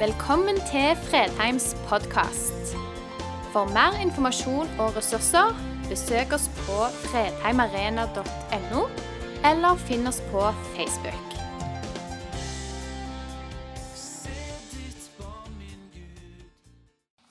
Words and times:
Velkommen 0.00 0.56
til 0.56 0.94
Fredheims 0.96 1.74
podkast. 1.84 2.70
For 3.52 3.68
mer 3.68 3.98
informasjon 4.00 4.70
og 4.80 4.94
ressurser, 4.96 5.52
besøk 5.90 6.32
oss 6.32 6.46
på 6.62 6.76
fredheimarena.no, 7.02 8.86
eller 9.50 9.82
finn 9.82 10.08
oss 10.08 10.22
på 10.30 10.46
Facebook. 10.70 11.36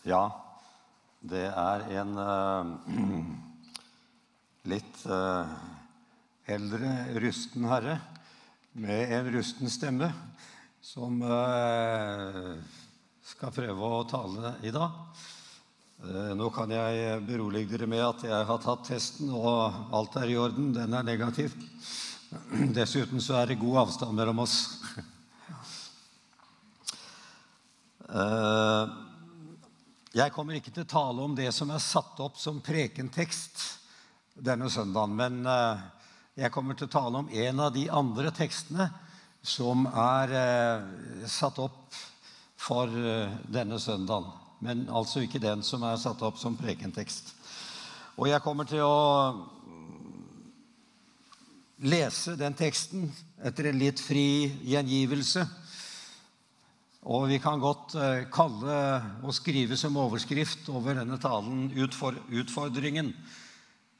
Ja, 0.06 0.22
det 1.26 1.48
er 1.50 1.90
en 2.04 2.14
uh, 2.22 3.34
litt 4.76 5.02
uh, 5.10 5.58
eldre, 6.46 6.94
rusten 7.26 7.66
herre 7.74 7.98
med 8.78 9.18
en 9.18 9.34
rusten 9.40 9.74
stemme 9.74 10.14
som 10.90 11.22
eh, 11.22 12.54
skal 13.22 13.52
prøve 13.54 13.90
å 13.94 14.06
tale 14.10 14.56
i 14.66 14.72
dag. 14.74 14.96
Eh, 16.02 16.32
nå 16.34 16.48
kan 16.50 16.72
jeg 16.74 17.20
berolige 17.28 17.76
dere 17.76 17.88
med 17.92 18.02
at 18.02 18.24
jeg 18.26 18.48
har 18.50 18.62
tatt 18.64 18.88
testen, 18.88 19.30
og 19.30 19.94
alt 19.94 20.18
er 20.18 20.32
i 20.34 20.38
orden. 20.42 20.72
Den 20.74 20.96
er 20.98 21.06
negativ. 21.06 21.54
Dessuten 22.80 23.22
så 23.22 23.38
er 23.38 23.52
det 23.52 23.60
god 23.62 23.84
avstand 23.86 24.18
mellom 24.18 24.46
oss. 24.48 24.58
Eh, 28.10 28.86
jeg 30.18 30.34
kommer 30.34 30.56
ikke 30.58 30.72
til 30.74 30.82
å 30.82 30.90
tale 30.90 31.22
om 31.22 31.36
det 31.38 31.52
som 31.54 31.70
er 31.70 31.84
satt 31.84 32.18
opp 32.26 32.40
som 32.42 32.58
prekentekst 32.66 33.60
denne 34.34 34.66
søndagen, 34.74 35.14
men 35.14 35.46
jeg 36.34 36.50
kommer 36.50 36.74
til 36.74 36.90
å 36.90 36.94
tale 36.96 37.22
om 37.22 37.30
en 37.30 37.62
av 37.62 37.70
de 37.76 37.84
andre 37.94 38.34
tekstene 38.34 38.88
som 39.42 39.86
er 39.88 40.34
eh, 40.36 41.28
satt 41.30 41.60
opp 41.64 41.96
for 42.60 42.92
eh, 42.92 43.32
denne 43.48 43.80
søndagen. 43.80 44.28
Men 44.60 44.88
altså 44.92 45.24
ikke 45.24 45.40
den 45.40 45.64
som 45.64 45.86
er 45.88 46.00
satt 46.00 46.22
opp 46.28 46.40
som 46.40 46.58
prekentekst. 46.60 47.32
Og 48.20 48.28
jeg 48.28 48.44
kommer 48.44 48.68
til 48.68 48.84
å 48.84 49.48
lese 51.88 52.36
den 52.36 52.58
teksten 52.60 53.08
etter 53.48 53.70
en 53.70 53.80
litt 53.80 54.02
fri 54.04 54.50
gjengivelse. 54.68 55.46
Og 57.08 57.30
vi 57.32 57.40
kan 57.40 57.62
godt 57.64 57.96
eh, 57.96 58.26
kalle 58.34 58.80
og 59.24 59.32
skrive 59.36 59.80
som 59.80 59.96
overskrift 60.02 60.68
over 60.74 61.00
denne 61.00 61.20
talen 61.24 61.70
utfordringen 61.80 63.14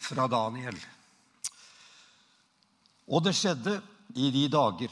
fra 0.04 0.28
Daniel. 0.28 0.76
Og 3.10 3.24
det 3.24 3.34
skjedde 3.40 3.80
i 4.20 4.28
de 4.36 4.44
dager 4.52 4.92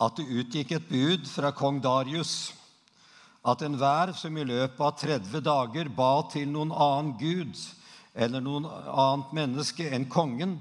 at 0.00 0.18
det 0.18 0.28
utgikk 0.28 0.76
et 0.76 0.88
bud 0.90 1.26
fra 1.30 1.52
kong 1.56 1.80
Darius 1.84 2.52
at 3.46 3.62
enhver 3.62 4.10
som 4.18 4.36
i 4.36 4.44
løpet 4.44 4.82
av 4.82 4.96
30 4.98 5.42
dager 5.46 5.90
ba 5.94 6.10
til 6.32 6.48
noen 6.50 6.72
annen 6.74 7.12
gud 7.20 7.54
eller 8.16 8.42
noen 8.42 8.66
annet 8.66 9.34
menneske 9.36 9.86
enn 9.92 10.08
kongen, 10.10 10.56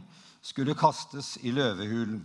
skulle 0.45 0.75
kastes 0.77 1.35
i 1.41 1.53
løvehulen. 1.55 2.19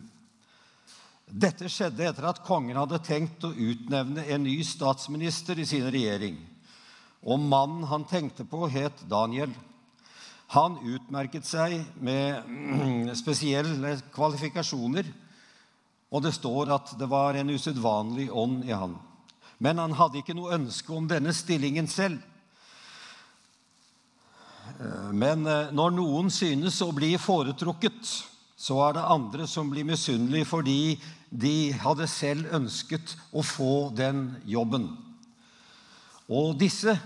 Dette 1.31 1.71
skjedde 1.71 2.09
etter 2.11 2.27
at 2.27 2.43
kongen 2.45 2.77
hadde 2.77 2.99
tenkt 3.07 3.47
å 3.47 3.53
utnevne 3.55 4.27
en 4.27 4.43
ny 4.45 4.59
statsminister 4.67 5.61
i 5.63 5.67
sin 5.69 5.87
regjering. 5.87 6.37
Og 7.23 7.39
mannen 7.41 7.87
han 7.89 8.05
tenkte 8.11 8.45
på, 8.49 8.67
het 8.69 9.05
Daniel. 9.09 9.53
Han 10.57 10.81
utmerket 10.83 11.47
seg 11.47 11.79
med 12.03 13.15
spesielle 13.23 13.95
kvalifikasjoner, 14.13 15.07
og 16.11 16.25
det 16.25 16.33
står 16.35 16.73
at 16.75 16.95
det 16.99 17.07
var 17.11 17.39
en 17.39 17.53
usedvanlig 17.55 18.29
ånd 18.35 18.65
i 18.67 18.75
han. 18.75 18.97
Men 19.63 19.79
han 19.79 19.95
hadde 19.95 20.21
ikke 20.21 20.35
noe 20.35 20.57
ønske 20.57 20.93
om 20.97 21.07
denne 21.09 21.35
stillingen 21.37 21.87
selv. 21.91 22.19
Men 25.13 25.47
eh, 25.47 25.71
når 25.77 25.95
noen 25.95 26.31
synes 26.33 26.79
å 26.83 26.91
bli 26.97 27.13
foretrukket, 27.21 28.01
så 28.61 28.79
er 28.87 28.97
det 28.97 29.09
andre 29.13 29.47
som 29.49 29.71
blir 29.73 29.87
misunnelige 29.89 30.49
fordi 30.49 30.81
de 31.31 31.73
hadde 31.81 32.09
selv 32.11 32.51
ønsket 32.57 33.15
å 33.37 33.45
få 33.45 33.91
den 33.97 34.31
jobben. 34.49 34.89
Og 36.31 36.55
disse 36.59 36.97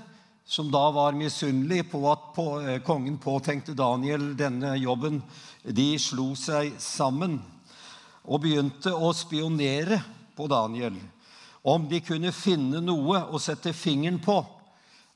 som 0.45 0.69
da 0.73 0.91
var 0.93 1.17
misunnelige 1.17 1.89
på 1.89 2.03
at 2.11 2.39
eh, 2.39 2.79
kongen 2.85 3.17
påtenkte 3.21 3.77
Daniel 3.77 4.33
denne 4.39 4.75
jobben, 4.77 5.23
de 5.65 5.95
slo 6.01 6.33
seg 6.39 6.77
sammen 6.83 7.41
og 8.25 8.41
begynte 8.45 8.93
å 8.95 9.13
spionere 9.17 10.01
på 10.37 10.49
Daniel 10.51 10.97
om 11.65 11.87
de 11.89 12.01
kunne 12.05 12.33
finne 12.37 12.81
noe 12.85 13.23
å 13.33 13.41
sette 13.41 13.73
fingeren 13.77 14.21
på 14.25 14.39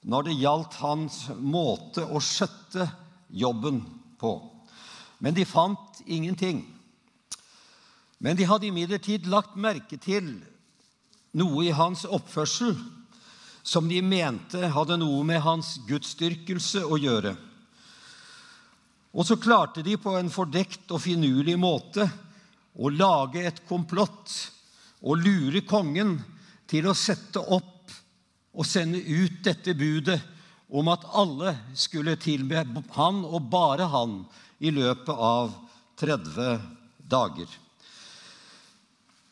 når 0.08 0.28
det 0.28 0.36
gjaldt 0.40 0.78
hans 0.80 1.16
måte 1.36 2.04
å 2.06 2.20
skjøtte 2.22 2.86
jobben 3.28 3.82
på. 4.20 4.38
Men 5.18 5.34
de 5.36 5.44
fant 5.44 5.98
ingenting. 6.06 6.62
Men 8.18 8.38
de 8.38 8.46
hadde 8.48 8.68
imidlertid 8.70 9.26
lagt 9.30 9.58
merke 9.58 9.98
til 10.00 10.30
noe 11.36 11.66
i 11.66 11.74
hans 11.74 12.06
oppførsel 12.08 12.72
som 13.62 13.88
de 13.90 14.00
mente 14.00 14.70
hadde 14.72 14.96
noe 15.00 15.20
med 15.28 15.42
hans 15.44 15.74
gudsdyrkelse 15.88 16.86
å 16.86 16.96
gjøre. 16.96 17.34
Og 19.12 19.26
så 19.26 19.36
klarte 19.40 19.82
de 19.84 19.98
på 20.00 20.14
en 20.16 20.30
fordekt 20.32 20.88
og 20.94 21.02
finurlig 21.04 21.58
måte 21.60 22.06
å 22.78 22.90
lage 22.94 23.42
et 23.46 23.60
komplott 23.68 24.32
og 25.02 25.20
lure 25.22 25.62
kongen 25.66 26.16
til 26.68 26.88
å 26.88 26.96
sette 26.96 27.42
opp 27.42 27.94
og 28.58 28.66
sende 28.66 28.98
ut 28.98 29.40
dette 29.44 29.74
budet 29.78 30.18
om 30.68 30.90
at 30.92 31.06
alle 31.16 31.54
skulle 31.78 32.18
tilbe 32.20 32.64
han 32.96 33.22
og 33.24 33.48
bare 33.50 33.88
han 33.88 34.20
i 34.58 34.72
løpet 34.74 35.14
av 35.14 35.54
30 35.98 36.60
dager. 37.08 37.48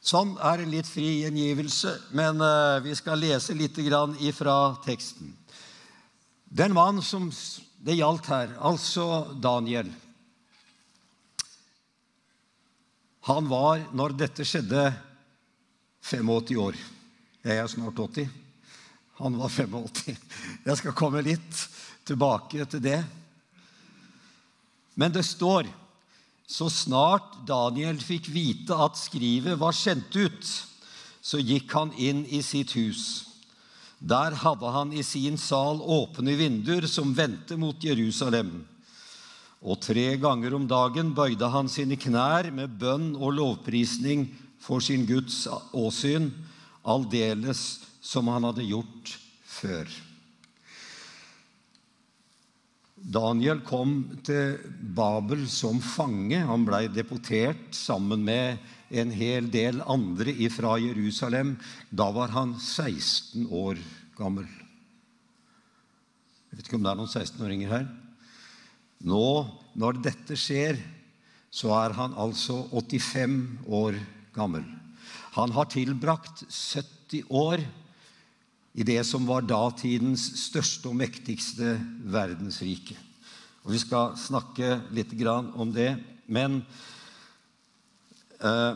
Sånn 0.07 0.37
er 0.39 0.63
en 0.63 0.71
litt 0.71 0.87
fri 0.87 1.25
gjengivelse, 1.25 1.93
men 2.15 2.39
eh, 2.43 2.79
vi 2.85 2.95
skal 2.95 3.19
lese 3.19 3.57
litt 3.59 3.79
ifra 3.79 4.77
teksten. 4.85 5.33
Den 6.47 6.77
mann 6.77 7.03
som 7.03 7.27
det 7.83 7.99
gjaldt 7.99 8.31
her, 8.31 8.55
altså 8.63 9.35
Daniel 9.43 9.91
Han 13.27 13.49
var, 13.51 13.81
når 13.97 14.15
dette 14.15 14.45
skjedde, 14.47 14.91
85 16.07 16.59
år. 16.63 16.77
Jeg 17.43 17.59
er 17.59 17.71
snart 17.71 17.99
80. 17.99 18.29
Han 19.19 19.39
var 19.41 19.51
85. 19.51 20.21
Jeg 20.67 20.79
skal 20.79 20.95
komme 20.95 21.25
litt 21.27 21.63
tilbake 22.07 22.67
til 22.71 22.85
det. 22.85 23.01
Men 24.95 25.11
det 25.13 25.25
står 25.27 25.67
så 26.47 26.69
snart 26.71 27.41
Daniel 27.49 27.99
fikk 27.99 28.31
vite 28.31 28.77
at 28.79 28.99
skrivet 29.01 29.59
var 29.59 29.75
sendt 29.75 30.15
ut, 30.15 30.53
så 31.19 31.43
gikk 31.43 31.75
han 31.75 31.91
inn 31.99 32.23
i 32.31 32.39
sitt 32.47 32.77
hus. 32.79 33.27
Der 33.99 34.37
hadde 34.39 34.71
han 34.71 34.93
i 34.95 35.03
sin 35.03 35.35
sal 35.41 35.83
åpne 35.83 36.37
vinduer 36.39 36.87
som 36.87 37.11
vendte 37.17 37.59
mot 37.59 37.83
Jerusalem. 37.83 38.61
Og 39.65 39.81
tre 39.81 40.09
ganger 40.21 40.55
om 40.57 40.67
dagen 40.69 41.15
bøyde 41.17 41.49
han 41.53 41.71
sine 41.73 41.97
knær 41.97 42.51
med 42.55 42.77
bønn 42.81 43.15
og 43.17 43.37
lovprisning 43.39 44.27
for 44.61 44.85
sin 44.85 45.07
Guds 45.09 45.45
åsyn, 45.77 46.31
aldeles 46.87 47.63
som 48.05 48.29
han 48.31 48.47
hadde 48.47 48.67
gjort 48.67 49.17
før. 49.49 49.89
Daniel 52.97 53.61
kom 53.63 53.99
til 54.27 54.57
Babel 54.97 55.45
som 55.51 55.79
fange. 55.85 56.41
Han 56.49 56.65
blei 56.67 56.87
deportert 56.91 57.77
sammen 57.77 58.25
med 58.27 58.59
en 58.91 59.13
hel 59.15 59.51
del 59.53 59.83
andre 59.87 60.35
fra 60.51 60.75
Jerusalem. 60.83 61.55
Da 61.91 62.09
var 62.15 62.35
han 62.35 62.57
16 62.59 63.47
år 63.47 63.79
gammel. 64.19 64.49
Jeg 66.51 66.59
vet 66.59 66.67
ikke 66.67 66.81
om 66.81 66.87
det 66.87 66.93
er 66.93 67.01
noen 67.03 67.13
16-åringer 67.13 67.73
her. 67.75 67.87
Nå, 69.07 69.27
når 69.79 70.01
dette 70.03 70.37
skjer, 70.39 70.81
så 71.51 71.71
er 71.79 71.95
han 71.97 72.17
altså 72.19 72.65
85 72.75 73.37
år 73.71 73.99
gammel. 74.35 74.65
Han 75.37 75.53
har 75.55 75.69
tilbrakt 75.71 76.43
70 76.49 77.29
år 77.31 77.63
i 78.77 78.85
det 78.85 78.99
som 79.09 79.25
var 79.29 79.47
datidens 79.47 80.27
største 80.43 80.91
og 80.91 80.99
mektigste 80.99 81.77
verdensrike. 82.13 82.97
Og 83.65 83.73
Vi 83.73 83.81
skal 83.81 84.17
snakke 84.19 84.81
litt 84.95 85.15
om 85.27 85.73
det. 85.73 85.97
Men 86.27 86.65
eh, 88.41 88.75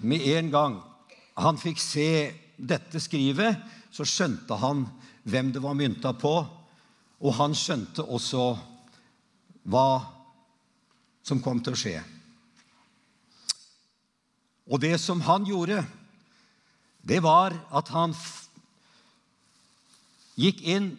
med 0.00 0.26
en 0.32 0.50
gang 0.50 0.80
han 1.38 1.60
fikk 1.60 1.78
se 1.78 2.32
dette 2.56 3.00
skrivet, 3.00 3.56
så 3.92 4.04
skjønte 4.04 4.56
han 4.58 4.86
hvem 5.28 5.52
det 5.52 5.62
var 5.62 5.76
mynta 5.76 6.12
på. 6.12 6.34
Og 7.20 7.34
han 7.34 7.54
skjønte 7.54 8.02
også 8.02 8.56
hva 9.68 10.00
som 11.24 11.42
kom 11.44 11.60
til 11.60 11.76
å 11.76 11.78
skje. 11.78 11.98
Og 14.68 14.80
det 14.80 14.96
som 15.00 15.20
han 15.24 15.46
gjorde, 15.48 15.82
det 17.04 17.20
var 17.24 17.56
at 17.72 17.88
han 17.92 18.14
gikk 20.38 20.62
inn 20.68 20.90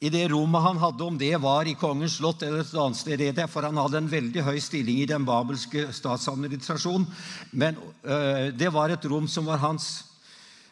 i 0.00 0.08
det 0.08 0.30
rommet 0.32 0.64
han 0.64 0.78
hadde, 0.80 1.04
om 1.04 1.18
det 1.20 1.34
var 1.42 1.68
i 1.68 1.76
kongens 1.76 2.16
slott 2.16 2.42
eller 2.46 2.62
et 2.62 2.72
annet 2.72 2.96
sted, 2.96 3.40
for 3.52 3.68
han 3.68 3.76
hadde 3.76 4.00
en 4.00 4.08
veldig 4.08 4.44
høy 4.46 4.56
stilling 4.64 5.02
i 5.02 5.08
den 5.10 5.26
babelske 5.28 5.90
statsadministrasjonen. 5.92 7.04
Men 7.52 7.76
øh, 7.76 8.48
det 8.56 8.70
var 8.72 8.92
et 8.92 9.04
rom 9.04 9.28
som 9.28 9.50
var 9.50 9.60
hans. 9.60 9.90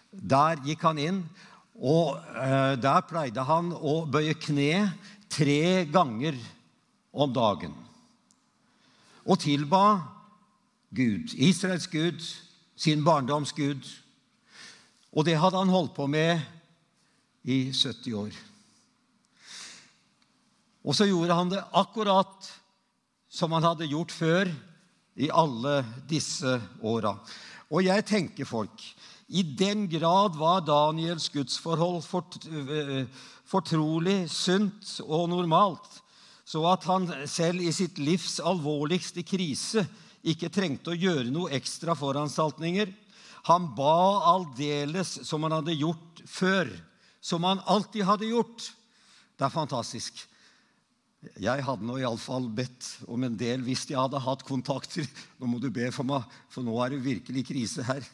Der 0.09 0.57
gikk 0.65 0.87
han 0.89 1.01
inn, 1.03 1.21
og 1.77 2.17
øh, 2.17 2.81
der 2.81 3.05
pleide 3.05 3.45
han 3.45 3.69
å 3.77 4.01
bøye 4.09 4.33
kne 4.41 4.89
tre 5.29 5.85
ganger 5.93 6.41
om 7.19 7.33
dagen. 7.35 7.75
Og 9.27 9.41
tilba 9.43 10.01
Gud, 10.95 11.35
Israels 11.35 11.89
Gud, 11.91 12.23
sin 12.79 13.03
barndoms 13.05 13.53
Gud. 13.53 13.83
Og 15.13 15.27
det 15.27 15.37
hadde 15.41 15.59
han 15.59 15.73
holdt 15.73 15.97
på 15.97 16.07
med 16.07 16.41
i 17.45 17.73
70 17.73 18.15
år. 18.15 18.39
Og 20.85 20.97
så 20.97 21.09
gjorde 21.09 21.37
han 21.37 21.51
det 21.53 21.65
akkurat 21.77 22.49
som 23.29 23.53
han 23.53 23.67
hadde 23.67 23.91
gjort 23.91 24.15
før 24.15 24.49
i 25.19 25.29
alle 25.35 25.83
disse 26.09 26.55
åra. 26.81 27.17
Og 27.69 27.85
jeg 27.85 28.07
tenker, 28.09 28.49
folk, 28.49 28.81
i 29.29 29.43
den 29.43 29.85
grad 29.93 30.39
var 30.41 30.63
Daniels 30.65 31.29
gudsforhold 31.35 32.01
fort, 32.07 32.39
fortrolig, 33.45 34.23
sunt 34.33 34.95
og 35.05 35.29
normalt, 35.35 35.99
så 36.49 36.63
at 36.71 36.87
han 36.89 37.11
selv 37.29 37.61
i 37.61 37.73
sitt 37.77 37.99
livs 38.01 38.39
alvorligste 38.41 39.21
krise 39.27 39.85
ikke 40.29 40.49
trengte 40.53 40.95
å 40.95 40.97
gjøre 40.97 41.29
noe 41.29 41.53
ekstra 41.57 41.93
foranstaltninger. 41.99 42.89
Han 43.51 43.69
ba 43.77 43.99
aldeles 44.33 45.19
som 45.29 45.45
han 45.45 45.59
hadde 45.59 45.77
gjort 45.77 46.23
før, 46.25 46.71
som 47.21 47.45
han 47.45 47.61
alltid 47.69 48.07
hadde 48.09 48.31
gjort. 48.31 48.65
Det 49.37 49.45
er 49.45 49.53
fantastisk. 49.53 50.25
Jeg 51.37 51.65
hadde 51.67 51.85
nå 51.85 51.99
iallfall 52.01 52.49
bedt 52.55 52.95
om 53.11 53.25
en 53.27 53.37
del 53.39 53.61
hvis 53.67 53.85
jeg 53.91 53.99
hadde 53.99 54.23
hatt 54.23 54.45
kontakter. 54.47 55.05
Nå 55.37 55.51
må 55.51 55.61
du 55.61 55.69
be 55.75 55.91
for 55.93 56.07
meg, 56.07 56.25
for 56.49 56.65
nå 56.65 56.79
er 56.81 56.95
det 56.95 57.05
virkelig 57.05 57.45
krise 57.51 57.85
her. 57.87 58.07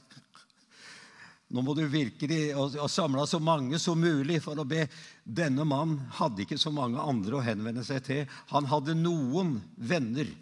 Nå 1.55 1.62
må 1.62 1.75
du 1.79 1.85
virkelig 1.87 2.51
samle 2.91 3.23
så 3.31 3.39
mange 3.39 3.79
som 3.79 4.01
mulig 4.01 4.41
for 4.43 4.59
å 4.59 4.67
be. 4.67 4.89
Denne 5.23 5.62
mannen 5.62 6.01
hadde 6.19 6.43
ikke 6.43 6.59
så 6.59 6.73
mange 6.75 6.99
andre 6.99 7.39
å 7.39 7.45
henvende 7.47 7.85
seg 7.87 8.03
til. 8.09 8.25
Han 8.51 8.67
hadde 8.67 8.97
noen 8.99 9.61
venner 9.79 10.33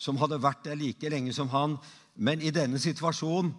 som 0.00 0.18
hadde 0.18 0.40
vært 0.42 0.64
der 0.66 0.80
like 0.80 1.12
lenge 1.12 1.30
som 1.36 1.52
han. 1.54 1.76
Men 2.18 2.42
i 2.42 2.50
denne 2.50 2.80
situasjonen 2.82 3.52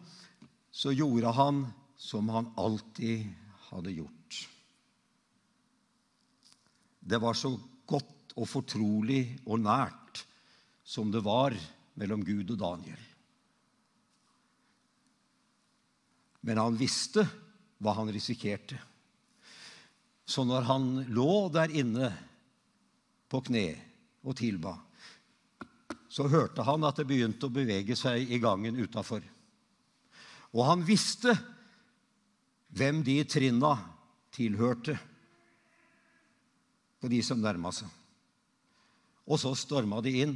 så 0.72 0.92
gjorde 0.92 1.32
han 1.38 1.64
som 1.96 2.28
han 2.34 2.50
alltid 2.60 3.30
hadde 3.70 3.94
gjort. 3.96 4.42
Det 7.00 7.22
var 7.24 7.40
så 7.40 7.54
godt 7.88 8.36
og 8.36 8.50
fortrolig 8.52 9.24
og 9.46 9.64
nært 9.64 10.26
som 10.84 11.08
det 11.14 11.24
var 11.24 11.56
mellom 11.96 12.28
Gud 12.28 12.52
og 12.52 12.60
Daniel. 12.60 13.00
Men 16.42 16.58
han 16.62 16.78
visste 16.78 17.26
hva 17.82 17.94
han 17.98 18.10
risikerte. 18.14 18.78
Så 20.26 20.46
når 20.48 20.68
han 20.70 20.88
lå 21.12 21.50
der 21.54 21.74
inne 21.76 22.12
på 23.32 23.42
kne 23.46 23.66
og 24.24 24.38
tilba, 24.40 24.76
så 26.12 26.28
hørte 26.28 26.66
han 26.68 26.84
at 26.88 27.00
det 27.00 27.08
begynte 27.08 27.48
å 27.48 27.54
bevege 27.54 27.96
seg 27.96 28.32
i 28.32 28.40
gangen 28.44 28.80
utafor. 28.80 29.24
Og 30.52 30.66
han 30.68 30.84
visste 30.84 31.34
hvem 32.76 33.00
de 33.04 33.22
trinna 33.28 33.76
tilhørte 34.36 34.98
på 37.02 37.10
de 37.12 37.22
som 37.26 37.40
nærma 37.42 37.72
seg. 37.76 37.88
Og 39.28 39.40
så 39.40 39.54
storma 39.56 40.02
de 40.04 40.14
inn. 40.26 40.36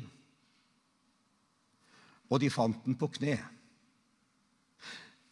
Og 2.32 2.40
de 2.42 2.50
fant 2.50 2.80
den 2.86 2.96
på 2.98 3.10
kne. 3.18 3.36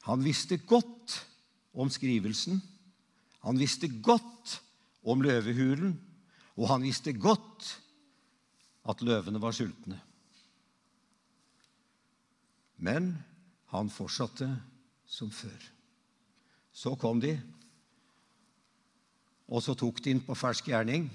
Han 0.08 0.24
visste 0.24 0.58
godt 0.58 1.16
om 1.74 1.90
skrivelsen. 1.92 2.60
Han 3.44 3.60
visste 3.60 3.90
godt 4.04 4.60
om 5.04 5.24
løvehulen, 5.24 5.96
og 6.56 6.70
han 6.70 6.86
visste 6.86 7.14
godt 7.14 7.70
at 8.88 9.02
løvene 9.04 9.42
var 9.42 9.56
sultne. 9.56 10.00
Men 12.84 13.14
han 13.72 13.92
fortsatte 13.92 14.48
som 15.08 15.32
før. 15.32 15.70
Så 16.74 16.96
kom 17.00 17.20
de, 17.22 17.36
og 19.48 19.62
så 19.64 19.76
tok 19.78 20.00
de 20.04 20.14
inn 20.14 20.24
på 20.24 20.36
fersk 20.36 20.72
gjerning 20.72 21.08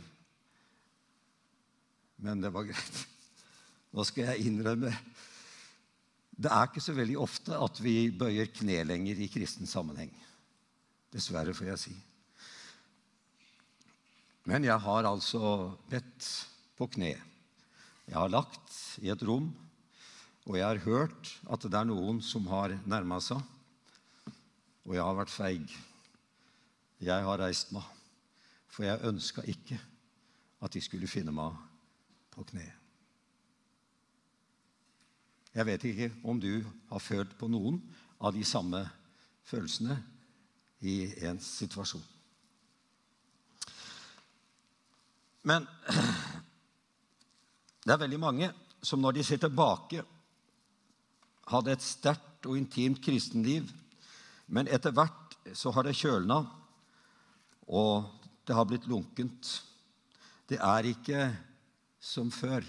men 2.18 2.42
det 2.42 2.50
var 2.54 2.66
greit. 2.66 3.02
Nå 3.94 4.04
skal 4.06 4.32
jeg 4.32 4.50
innrømme 4.50 4.90
Det 6.38 6.50
er 6.54 6.68
ikke 6.68 6.82
så 6.84 6.94
veldig 6.94 7.16
ofte 7.18 7.56
at 7.58 7.80
vi 7.82 8.12
bøyer 8.14 8.46
kne 8.54 8.84
lenger 8.86 9.18
i 9.18 9.26
kristen 9.32 9.66
sammenheng. 9.66 10.12
Dessverre, 11.10 11.54
får 11.56 11.72
jeg 11.72 11.82
si. 11.82 11.94
Men 14.46 14.64
jeg 14.64 14.78
har 14.84 15.08
altså 15.08 15.72
bedt 15.90 16.28
på 16.78 16.86
kne. 16.94 17.16
Jeg 18.06 18.16
har 18.16 18.30
lagt 18.30 18.78
i 19.02 19.10
et 19.10 19.26
rom, 19.26 19.50
og 20.46 20.56
jeg 20.56 20.64
har 20.64 20.84
hørt 20.86 21.34
at 21.50 21.66
det 21.66 21.74
er 21.74 21.90
noen 21.90 22.22
som 22.24 22.46
har 22.48 22.76
nærma 22.86 23.18
seg. 23.20 23.42
Og 24.86 24.94
jeg 24.94 25.04
har 25.04 25.18
vært 25.18 25.34
feig. 25.34 25.74
Jeg 27.02 27.26
har 27.26 27.42
reist 27.42 27.74
meg, 27.74 27.84
for 28.70 28.86
jeg 28.86 29.10
ønska 29.10 29.42
ikke 29.42 29.82
at 30.62 30.74
de 30.74 30.86
skulle 30.86 31.10
finne 31.10 31.34
meg 31.34 31.58
på 32.30 32.46
kne. 32.46 32.77
Jeg 35.58 35.66
vet 35.66 35.84
ikke 35.88 36.06
om 36.30 36.38
du 36.38 36.60
har 36.92 37.02
følt 37.02 37.32
på 37.34 37.48
noen 37.50 37.80
av 38.22 38.30
de 38.36 38.44
samme 38.46 38.84
følelsene 39.48 39.96
i 40.86 41.00
en 41.26 41.40
situasjon. 41.42 42.04
Men 45.50 45.66
det 47.82 47.90
er 47.90 48.00
veldig 48.04 48.22
mange 48.22 48.52
som 48.86 49.02
når 49.02 49.18
de 49.18 49.26
ser 49.26 49.42
tilbake, 49.42 50.04
hadde 51.50 51.74
et 51.74 51.82
sterkt 51.82 52.46
og 52.46 52.54
intimt 52.60 53.02
kristenliv, 53.02 53.66
men 54.46 54.70
etter 54.70 54.94
hvert 54.94 55.38
så 55.58 55.72
har 55.74 55.88
det 55.88 55.98
kjølna, 55.98 56.38
og 57.66 58.06
det 58.46 58.54
har 58.54 58.68
blitt 58.68 58.86
lunkent. 58.86 59.56
Det 60.46 60.60
er 60.62 60.86
ikke 60.92 61.32
som 61.98 62.30
før. 62.30 62.62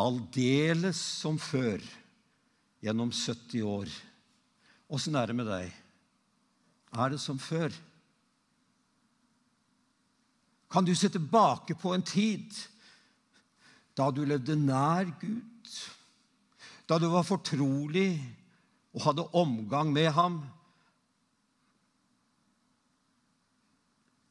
Aldeles 0.00 0.96
som 0.96 1.36
før 1.40 1.82
gjennom 2.82 3.12
70 3.12 3.62
år. 3.68 3.90
Åssen 4.92 5.16
er 5.16 5.28
det 5.28 5.36
med 5.36 5.48
deg? 5.48 5.72
Er 6.92 7.12
det 7.12 7.20
som 7.20 7.38
før? 7.40 7.72
Kan 10.72 10.88
du 10.88 10.94
se 10.96 11.10
tilbake 11.12 11.76
på 11.76 11.92
en 11.92 12.04
tid 12.04 12.48
da 13.96 14.08
du 14.08 14.22
levde 14.24 14.56
nær 14.56 15.10
Gud, 15.20 15.72
da 16.88 16.96
du 16.96 17.10
var 17.12 17.28
fortrolig 17.28 18.16
og 18.96 19.04
hadde 19.04 19.28
omgang 19.36 19.92
med 19.92 20.08
ham, 20.16 20.40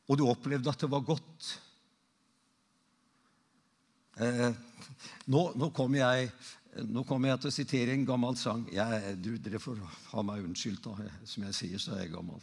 og 0.10 0.18
du 0.18 0.26
opplevde 0.28 0.70
at 0.70 0.82
det 0.82 0.90
var 0.92 1.06
godt? 1.06 1.52
Eh, 4.22 4.52
nå, 5.34 5.40
nå 5.58 5.72
kommer 5.74 6.04
jeg, 6.04 6.30
kom 7.10 7.26
jeg, 7.26 7.40
til 7.42 7.50
å 7.50 7.56
sitere 7.56 7.94
en 7.96 8.06
gammel 8.06 8.36
sang. 8.38 8.68
Jeg, 8.70 9.16
du, 9.18 9.34
dere 9.42 9.62
får 9.62 9.80
ha 10.12 10.24
meg 10.26 10.44
unnskyldt, 10.46 10.86
da. 10.86 11.10
Som 11.26 11.48
jeg 11.48 11.58
sier, 11.58 11.82
så 11.82 11.96
er 11.96 12.04
jeg 12.04 12.14
gammel. 12.14 12.42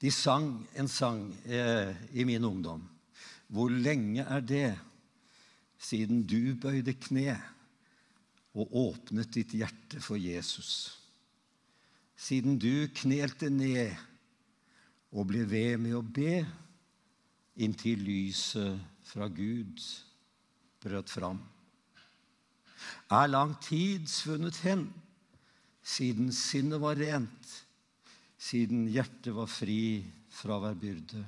De 0.00 0.12
sang 0.12 0.50
en 0.80 0.90
sang 0.92 1.22
eh, 1.48 1.94
i 2.12 2.26
min 2.28 2.44
ungdom. 2.44 2.84
Hvor 3.50 3.72
lenge 3.72 4.26
er 4.28 4.44
det 4.44 4.68
siden 5.80 6.22
du 6.28 6.52
bøyde 6.60 6.94
kne 7.00 7.38
og 8.52 8.76
åpnet 8.76 9.32
ditt 9.38 9.56
hjerte 9.56 10.02
for 10.04 10.20
Jesus? 10.20 10.98
Siden 12.20 12.60
du 12.60 12.90
knelte 12.92 13.48
ned 13.48 13.96
og 15.16 15.30
ble 15.32 15.46
ved 15.48 15.80
med 15.80 15.96
å 15.96 16.04
be 16.04 16.42
inntil 17.60 18.04
lyset 18.04 18.76
fra 19.08 19.26
Gud 19.32 19.80
brøt 20.80 21.10
fram. 21.12 21.40
Er 23.10 23.28
lang 23.28 23.56
tid 23.62 24.08
svunnet 24.08 24.62
hen 24.64 24.86
siden 25.82 26.30
sinnet 26.32 26.80
var 26.80 26.98
rent, 27.00 27.52
siden 28.40 28.86
hjertet 28.88 29.34
var 29.36 29.50
fri 29.50 30.04
fra 30.32 30.60
hver 30.62 30.78
byrde? 30.80 31.24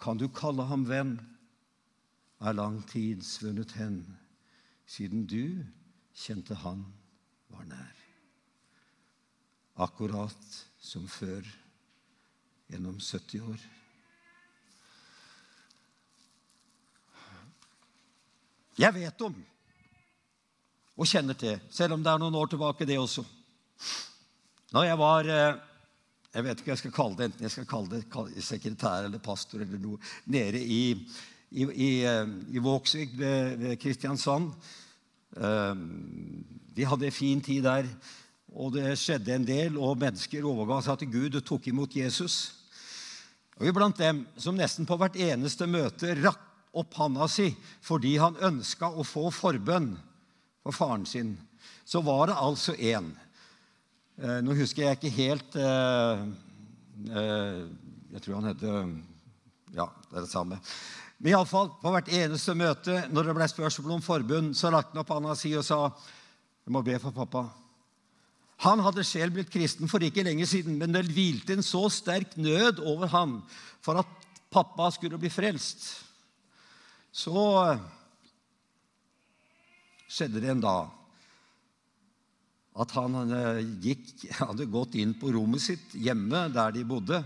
Kan 0.00 0.18
du 0.18 0.28
kalle 0.28 0.66
ham 0.68 0.86
venn? 0.88 1.16
Er 2.40 2.56
lang 2.56 2.82
tid 2.90 3.22
svunnet 3.24 3.76
hen 3.78 4.02
siden 4.86 5.24
du 5.28 5.62
kjente 6.16 6.56
han 6.64 6.84
var 7.52 7.64
nær? 7.68 7.94
Akkurat 9.76 10.52
som 10.80 11.06
før 11.08 11.44
gjennom 12.70 12.98
70 13.00 13.44
år. 13.44 13.60
Jeg 18.76 18.94
vet 18.94 19.22
om 19.26 19.36
og 20.96 21.08
kjenner 21.08 21.36
til, 21.36 21.58
selv 21.68 21.92
om 21.96 22.02
det 22.04 22.08
er 22.08 22.20
noen 22.22 22.36
år 22.40 22.48
tilbake, 22.48 22.86
det 22.88 22.96
også. 22.96 23.20
Når 24.72 24.86
jeg 24.88 24.98
var 25.00 25.28
eh, 25.28 25.58
jeg 26.36 26.44
vet 26.44 26.58
ikke 26.60 26.68
hva 26.68 26.74
jeg 26.74 26.80
skal 26.82 26.94
kalle 26.96 27.16
det, 27.16 27.26
enten 27.30 27.46
jeg 27.46 27.52
skal 27.54 27.68
kalle 27.70 28.00
det 28.00 28.44
sekretær 28.44 29.06
eller 29.06 29.22
pastor 29.24 29.62
eller 29.64 29.80
noe, 29.80 30.00
nede 30.32 30.60
i, 30.60 30.82
i, 31.48 31.64
i, 31.64 31.90
eh, 32.04 32.32
i 32.52 32.60
Vågsvik 32.60 33.14
ved, 33.16 33.56
ved 33.62 33.78
Kristiansand. 33.80 34.50
Eh, 35.36 35.74
vi 36.76 36.88
hadde 36.88 37.08
en 37.08 37.16
fin 37.16 37.40
tid 37.44 37.64
der, 37.64 37.88
og 38.52 38.74
det 38.76 38.98
skjedde 39.00 39.32
en 39.32 39.48
del, 39.48 39.76
og 39.80 39.96
mennesker 40.00 40.44
overga 40.44 40.82
seg 40.84 41.00
til 41.00 41.12
Gud 41.14 41.40
og 41.40 41.46
tok 41.48 41.70
imot 41.72 41.96
Jesus. 41.96 42.36
Og 43.56 43.70
Iblant 43.70 43.96
dem 44.00 44.26
som 44.36 44.56
nesten 44.56 44.88
på 44.88 44.96
hvert 45.00 45.16
eneste 45.16 45.68
møte 45.68 46.12
rakk 46.20 46.45
opp 46.76 46.96
handa 47.00 47.28
si 47.30 47.50
fordi 47.84 48.16
han 48.20 48.38
ønska 48.44 48.90
å 48.90 49.04
få 49.06 49.28
forbønn 49.34 49.94
for 50.66 50.74
faren 50.74 51.06
sin, 51.06 51.36
så 51.86 52.02
var 52.02 52.30
det 52.30 52.40
altså 52.42 52.74
én. 52.74 53.12
Eh, 54.16 54.38
nå 54.42 54.56
husker 54.58 54.86
jeg 54.86 54.98
ikke 54.98 55.12
helt 55.12 55.56
eh, 55.60 56.22
eh, 57.12 57.58
Jeg 58.14 58.22
tror 58.24 58.38
han 58.38 58.48
heter 58.48 58.86
Ja, 59.76 59.90
det 60.08 60.16
er 60.16 60.24
det 60.24 60.32
samme. 60.32 60.56
Men 61.18 61.34
iallfall, 61.34 61.68
på 61.82 61.92
hvert 61.92 62.08
eneste 62.12 62.54
møte 62.56 63.02
når 63.12 63.28
det 63.28 63.34
ble 63.36 63.48
spørsmål 63.52 63.98
om 63.98 64.04
forbund, 64.04 64.56
så 64.56 64.72
rakte 64.72 64.96
han 64.96 65.02
opp 65.04 65.12
handa 65.12 65.36
si 65.36 65.52
og 65.56 65.64
sa 65.68 65.82
jeg 65.86 66.74
må 66.74 66.82
be 66.82 66.96
for 66.98 67.14
pappa. 67.14 67.44
Han 68.64 68.80
hadde 68.82 69.04
selv 69.04 69.36
blitt 69.36 69.52
kristen 69.52 69.88
for 69.90 70.02
ikke 70.02 70.24
lenge 70.24 70.48
siden, 70.48 70.78
men 70.80 70.94
det 70.94 71.04
hvilte 71.12 71.54
en 71.54 71.64
så 71.64 71.84
sterk 71.92 72.38
nød 72.40 72.80
over 72.80 73.12
ham 73.12 73.36
for 73.84 74.00
at 74.00 74.26
pappa 74.50 74.88
skulle 74.94 75.20
bli 75.20 75.30
frelst. 75.30 75.84
Så 77.16 77.32
skjedde 80.12 80.42
det 80.42 80.52
en 80.52 80.62
dag 80.64 80.92
at 82.76 82.92
han 82.92 83.16
eh, 83.32 83.62
gikk, 83.80 84.26
hadde 84.42 84.68
gått 84.68 84.98
inn 85.00 85.14
på 85.16 85.32
rommet 85.32 85.64
sitt 85.64 85.94
hjemme 85.96 86.46
der 86.52 86.74
de 86.76 86.84
bodde. 86.84 87.22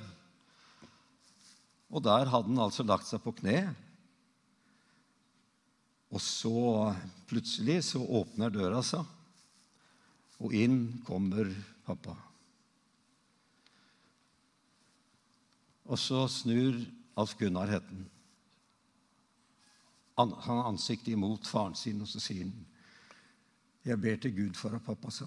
Og 1.90 2.04
der 2.06 2.30
hadde 2.30 2.52
han 2.52 2.62
altså 2.62 2.86
lagt 2.86 3.08
seg 3.08 3.22
på 3.24 3.34
kne. 3.40 3.64
Og 6.14 6.22
så 6.22 6.92
plutselig 7.30 7.80
så 7.88 8.02
åpner 8.02 8.54
døra 8.54 8.82
seg, 8.86 9.02
og 10.42 10.54
inn 10.54 10.78
kommer 11.06 11.50
pappa. 11.86 12.14
Og 15.90 15.98
så 15.98 16.24
snur 16.30 16.78
Alf 17.18 17.34
Gunnar 17.38 17.70
Hedden 17.70 18.06
han 20.28 20.58
har 20.58 20.68
ansiktet 20.68 21.14
imot 21.14 21.48
faren 21.48 21.74
sin, 21.74 22.00
og 22.02 22.08
så 22.08 22.20
sier 22.20 22.44
han, 22.44 22.66
'Jeg 23.84 24.00
ber 24.00 24.16
til 24.16 24.34
Gud 24.36 24.54
for 24.54 24.68
deg, 24.68 24.82
pappa', 24.84 25.10
sa 25.10 25.26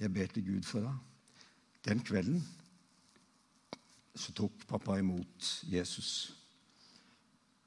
Jeg 0.00 0.12
ber 0.12 0.26
til 0.26 0.46
Gud 0.46 0.62
for 0.62 0.80
deg. 0.80 0.96
Den 1.84 2.00
kvelden 2.00 2.42
så 4.14 4.32
tok 4.32 4.66
pappa 4.68 4.98
imot 4.98 5.48
Jesus 5.64 6.32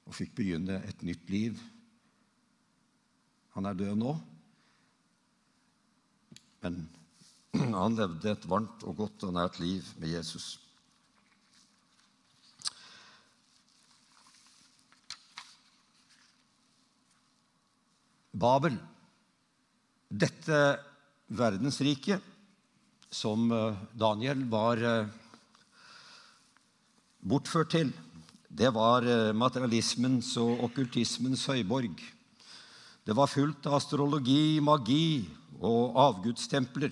og 0.05 0.15
fikk 0.17 0.35
begynne 0.35 0.81
et 0.87 1.03
nytt 1.05 1.29
liv. 1.29 1.59
Han 3.55 3.65
er 3.65 3.77
død 3.77 3.95
nå, 3.95 4.13
men 6.63 6.81
han 7.81 7.95
levde 7.95 8.31
et 8.31 8.49
varmt 8.49 8.83
og 8.83 8.97
godt 8.97 9.23
og 9.27 9.33
nært 9.37 9.59
liv 9.61 9.85
med 10.01 10.15
Jesus. 10.15 10.59
Babel, 18.43 18.73
dette 20.11 20.57
verdensriket 21.31 22.25
som 23.13 23.45
eh, 23.55 23.77
Daniel 23.95 24.41
var 24.51 24.81
eh, 24.83 25.13
bortført 27.23 27.71
til, 27.71 27.93
det 28.51 28.73
var 28.75 29.07
eh, 29.07 29.31
materialismens 29.31 30.33
og 30.43 30.65
okkultismens 30.67 31.45
høyborg. 31.53 32.03
Det 33.07 33.15
var 33.15 33.31
fullt 33.31 33.69
av 33.69 33.77
astrologi, 33.79 34.59
magi 34.59 35.23
og 35.61 35.95
avgudstempler. 36.03 36.91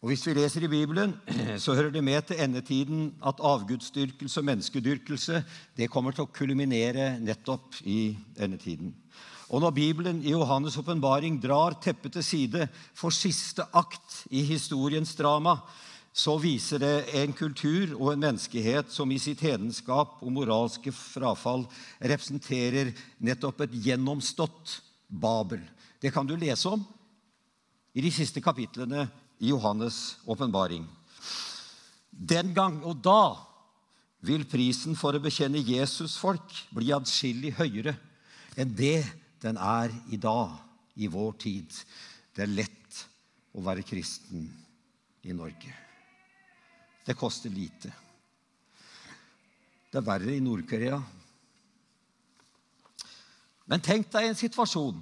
Og 0.00 0.10
Hvis 0.10 0.26
vi 0.26 0.34
leser 0.40 0.64
i 0.66 0.72
Bibelen, 0.72 1.14
så 1.62 1.76
hører 1.76 1.94
det 1.94 2.02
med 2.02 2.26
til 2.26 2.42
endetiden 2.42 3.12
at 3.22 3.38
avgudsdyrkelse 3.38 4.42
og 4.42 4.48
menneskedyrkelse 4.48 5.44
det 5.78 5.90
kommer 5.92 6.16
til 6.16 6.26
å 6.26 6.34
kulminere 6.34 7.12
nettopp 7.22 7.78
i 7.84 8.16
endetiden. 8.40 8.96
Og 9.50 9.62
når 9.64 9.74
Bibelen 9.74 10.20
i 10.22 10.30
Johannes' 10.30 10.78
åpenbaring 10.78 11.40
drar 11.42 11.74
teppet 11.82 12.14
til 12.14 12.24
side 12.24 12.66
for 12.94 13.10
siste 13.10 13.64
akt 13.74 14.22
i 14.30 14.44
historiens 14.46 15.10
drama, 15.18 15.56
så 16.14 16.36
viser 16.42 16.82
det 16.82 16.94
en 17.18 17.32
kultur 17.34 17.96
og 17.96 18.12
en 18.12 18.22
menneskehet 18.22 18.90
som 18.94 19.10
i 19.10 19.18
sitt 19.22 19.42
hedenskap 19.42 20.18
og 20.22 20.32
moralske 20.34 20.92
frafall 20.94 21.64
representerer 21.98 22.92
nettopp 23.22 23.66
et 23.66 23.76
gjennomstått 23.86 24.80
Babel. 25.10 25.62
Det 26.02 26.12
kan 26.14 26.26
du 26.26 26.36
lese 26.38 26.70
om 26.70 26.82
i 27.94 28.02
de 28.02 28.10
siste 28.14 28.42
kapitlene 28.42 29.08
i 29.42 29.50
Johannes' 29.50 30.20
åpenbaring. 30.30 30.84
Den 32.10 32.54
gang 32.54 32.82
og 32.86 33.02
da 33.02 33.34
vil 34.26 34.44
prisen 34.46 34.94
for 34.98 35.16
å 35.16 35.22
bekjenne 35.22 35.62
Jesus 35.62 36.18
folk 36.20 36.54
bli 36.74 36.92
adskillig 36.94 37.54
høyere 37.58 37.96
enn 38.58 38.74
det 38.76 39.00
den 39.40 39.56
er 39.56 39.92
i 40.12 40.18
dag, 40.20 40.56
i 41.00 41.08
vår 41.08 41.32
tid. 41.40 41.72
Det 42.34 42.44
er 42.44 42.52
lett 42.52 43.00
å 43.56 43.64
være 43.64 43.86
kristen 43.86 44.44
i 45.24 45.34
Norge. 45.36 45.72
Det 47.06 47.16
koster 47.18 47.52
lite. 47.52 47.92
Det 49.90 49.98
er 49.98 50.06
verre 50.06 50.36
i 50.36 50.44
Nord-Korea. 50.44 51.00
Men 53.70 53.82
tenk 53.82 54.10
deg 54.12 54.28
en 54.28 54.38
situasjon. 54.38 55.00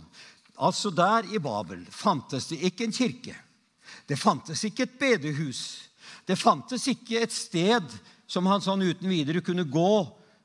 Altså 0.64 0.90
Der 0.90 1.28
i 1.34 1.40
Babel 1.42 1.84
fantes 1.92 2.48
det 2.50 2.60
ikke 2.68 2.88
en 2.88 2.94
kirke. 2.94 3.36
Det 4.08 4.18
fantes 4.18 4.64
ikke 4.64 4.86
et 4.86 4.98
bedehus. 5.00 5.62
Det 6.26 6.38
fantes 6.38 6.86
ikke 6.88 7.22
et 7.22 7.32
sted 7.32 7.84
som 8.28 8.46
han 8.48 8.62
sånn 8.64 8.84
uten 8.84 9.08
videre 9.08 9.44
kunne 9.44 9.66
gå 9.68 9.92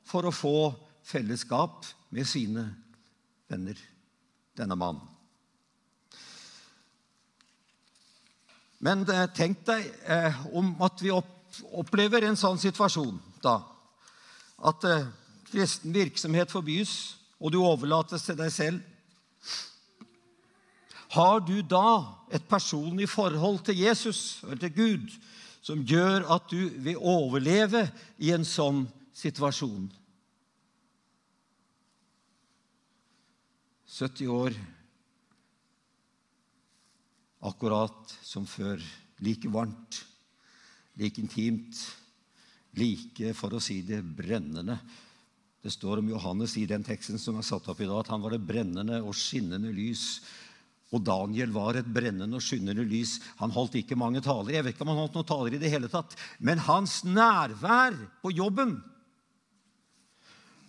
for 0.04 0.24
å 0.24 0.34
få 0.34 0.72
fellesskap 1.04 1.84
med 2.14 2.28
sine 2.28 2.64
venner, 3.54 3.78
denne 4.58 4.76
mannen. 4.78 5.02
Men 8.84 9.04
eh, 9.08 9.26
tenk 9.32 9.62
deg 9.64 9.86
eh, 10.10 10.40
om 10.52 10.74
at 10.84 11.00
vi 11.00 11.12
opplever 11.14 12.26
en 12.26 12.36
sånn 12.36 12.60
situasjon 12.60 13.16
da. 13.44 13.60
At 14.64 14.84
eh, 14.88 15.06
kristen 15.48 15.94
virksomhet 15.94 16.52
forbys, 16.52 17.14
og 17.40 17.54
du 17.54 17.62
overlates 17.64 18.26
til 18.26 18.36
deg 18.38 18.52
selv. 18.52 18.82
Har 21.14 21.40
du 21.46 21.60
da 21.62 22.02
et 22.34 22.44
personlig 22.50 23.06
forhold 23.12 23.62
til 23.68 23.78
Jesus 23.84 24.42
eller 24.42 24.60
til 24.64 24.74
Gud 24.74 25.12
som 25.64 25.84
gjør 25.86 26.26
at 26.34 26.48
du 26.50 26.68
vil 26.84 26.98
overleve 26.98 27.86
i 28.18 28.34
en 28.34 28.44
sånn 28.44 28.84
situasjon? 29.16 29.86
70 33.94 34.26
år, 34.34 34.54
akkurat 37.46 38.14
som 38.22 38.46
før. 38.46 38.82
Like 39.22 39.46
varmt, 39.48 40.00
like 40.98 41.22
intimt, 41.22 41.78
like, 42.74 43.30
for 43.38 43.54
å 43.54 43.60
si 43.62 43.78
det, 43.86 44.00
brennende. 44.02 44.80
Det 45.62 45.70
står 45.70 46.02
om 46.02 46.10
Johannes 46.10 46.56
i 46.58 46.64
den 46.66 46.82
teksten 46.84 47.22
som 47.22 47.38
er 47.38 47.46
satt 47.46 47.68
opp 47.70 47.78
i 47.80 47.86
dag, 47.86 48.00
at 48.02 48.10
han 48.10 48.24
var 48.24 48.34
det 48.34 48.42
brennende 48.42 48.98
og 49.04 49.14
skinnende 49.14 49.70
lys. 49.72 50.18
Og 50.90 51.04
Daniel 51.06 51.54
var 51.54 51.78
et 51.78 51.86
brennende 51.86 52.40
og 52.40 52.42
skinnende 52.44 52.82
lys. 52.86 53.20
Han 53.38 53.54
holdt 53.54 53.78
ikke 53.78 53.98
mange 53.98 54.22
taler. 54.26 54.56
Jeg 54.58 54.66
vet 54.66 54.74
ikke 54.74 54.84
om 54.88 54.92
han 54.92 55.04
holdt 55.04 55.20
noen 55.20 55.30
taler 55.30 55.54
i 55.54 55.62
det 55.62 55.70
hele 55.70 55.88
tatt. 55.92 56.18
Men 56.42 56.66
hans 56.66 57.04
nærvær 57.06 57.94
på 58.26 58.34
jobben 58.34 58.76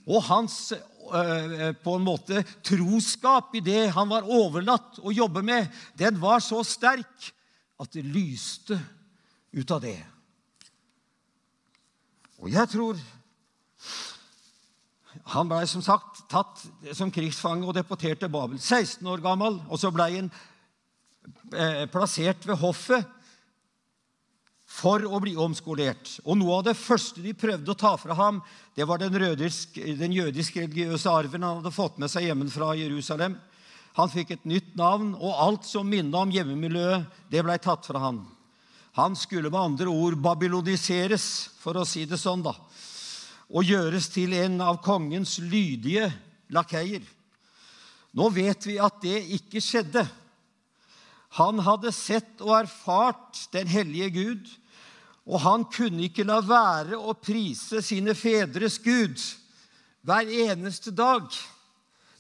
og 0.06 0.24
hans 0.28 0.74
Eh, 1.06 1.74
på 1.84 1.96
en 1.96 2.06
måte 2.06 2.42
troskap 2.66 3.54
i 3.54 3.62
det 3.62 3.92
han 3.94 4.10
var 4.10 4.26
overlatt 4.26 4.98
å 5.06 5.14
jobbe 5.14 5.44
med, 5.46 5.68
den 5.94 6.18
var 6.18 6.42
så 6.42 6.64
sterk 6.66 7.28
at 7.78 7.92
det 7.94 8.02
lyste 8.10 8.80
ut 9.54 9.74
av 9.76 9.84
det. 9.84 10.00
Og 12.42 12.50
jeg 12.54 12.74
tror 12.74 13.04
Han 15.32 15.48
blei 15.48 15.64
som 15.66 15.82
sagt 15.82 16.20
tatt 16.30 16.60
som 16.94 17.10
krigsfange 17.14 17.66
og 17.66 17.74
deportert 17.74 18.20
til 18.20 18.30
Babel. 18.30 18.60
16 18.60 19.08
år 19.10 19.24
gammel, 19.24 19.56
og 19.72 19.80
så 19.80 19.90
blei 19.94 20.10
han 20.18 20.28
eh, 21.56 21.86
plassert 21.90 22.46
ved 22.46 22.60
hoffet 22.62 23.15
for 24.66 25.06
å 25.06 25.20
bli 25.22 25.36
omskolert. 25.38 26.18
Og 26.26 26.40
Noe 26.40 26.60
av 26.60 26.68
det 26.68 26.78
første 26.78 27.22
de 27.24 27.36
prøvde 27.38 27.72
å 27.72 27.78
ta 27.78 27.94
fra 28.02 28.18
ham, 28.18 28.42
det 28.76 28.88
var 28.90 29.00
den, 29.02 29.14
rødisk, 29.14 29.78
den 29.78 30.16
jødisk-religiøse 30.16 31.12
arven 31.12 31.46
han 31.46 31.60
hadde 31.62 31.74
fått 31.76 32.00
med 32.02 32.12
seg 32.12 32.28
hjemmefra 32.28 32.74
Jerusalem. 32.80 33.38
Han 33.96 34.12
fikk 34.12 34.34
et 34.36 34.48
nytt 34.50 34.74
navn, 34.76 35.14
og 35.16 35.38
alt 35.40 35.68
som 35.70 35.88
minnet 35.88 36.18
om 36.20 36.34
hjemmemiljøet, 36.34 37.06
det 37.32 37.46
blei 37.46 37.60
tatt 37.64 37.88
fra 37.88 38.02
han. 38.10 38.26
Han 38.96 39.16
skulle 39.16 39.52
med 39.52 39.60
andre 39.60 39.92
ord 39.92 40.18
babyloniseres, 40.24 41.28
for 41.62 41.78
å 41.80 41.88
si 41.88 42.04
det 42.08 42.20
sånn, 42.20 42.44
da, 42.44 42.56
og 43.52 43.68
gjøres 43.68 44.10
til 44.12 44.34
en 44.36 44.60
av 44.66 44.82
kongens 44.84 45.38
lydige 45.44 46.10
lakeier. 46.56 47.04
Nå 48.16 48.30
vet 48.34 48.68
vi 48.68 48.78
at 48.80 49.02
det 49.04 49.20
ikke 49.38 49.62
skjedde. 49.64 50.06
Han 51.36 51.60
hadde 51.60 51.92
sett 51.92 52.40
og 52.44 52.54
erfart 52.62 53.46
den 53.52 53.68
hellige 53.68 54.12
Gud, 54.16 54.52
og 55.26 55.42
han 55.44 55.66
kunne 55.74 56.06
ikke 56.06 56.24
la 56.28 56.38
være 56.46 57.00
å 57.00 57.16
prise 57.18 57.82
sine 57.84 58.14
fedres 58.16 58.78
Gud 58.80 59.20
hver 60.06 60.30
eneste 60.30 60.94
dag. 60.96 61.28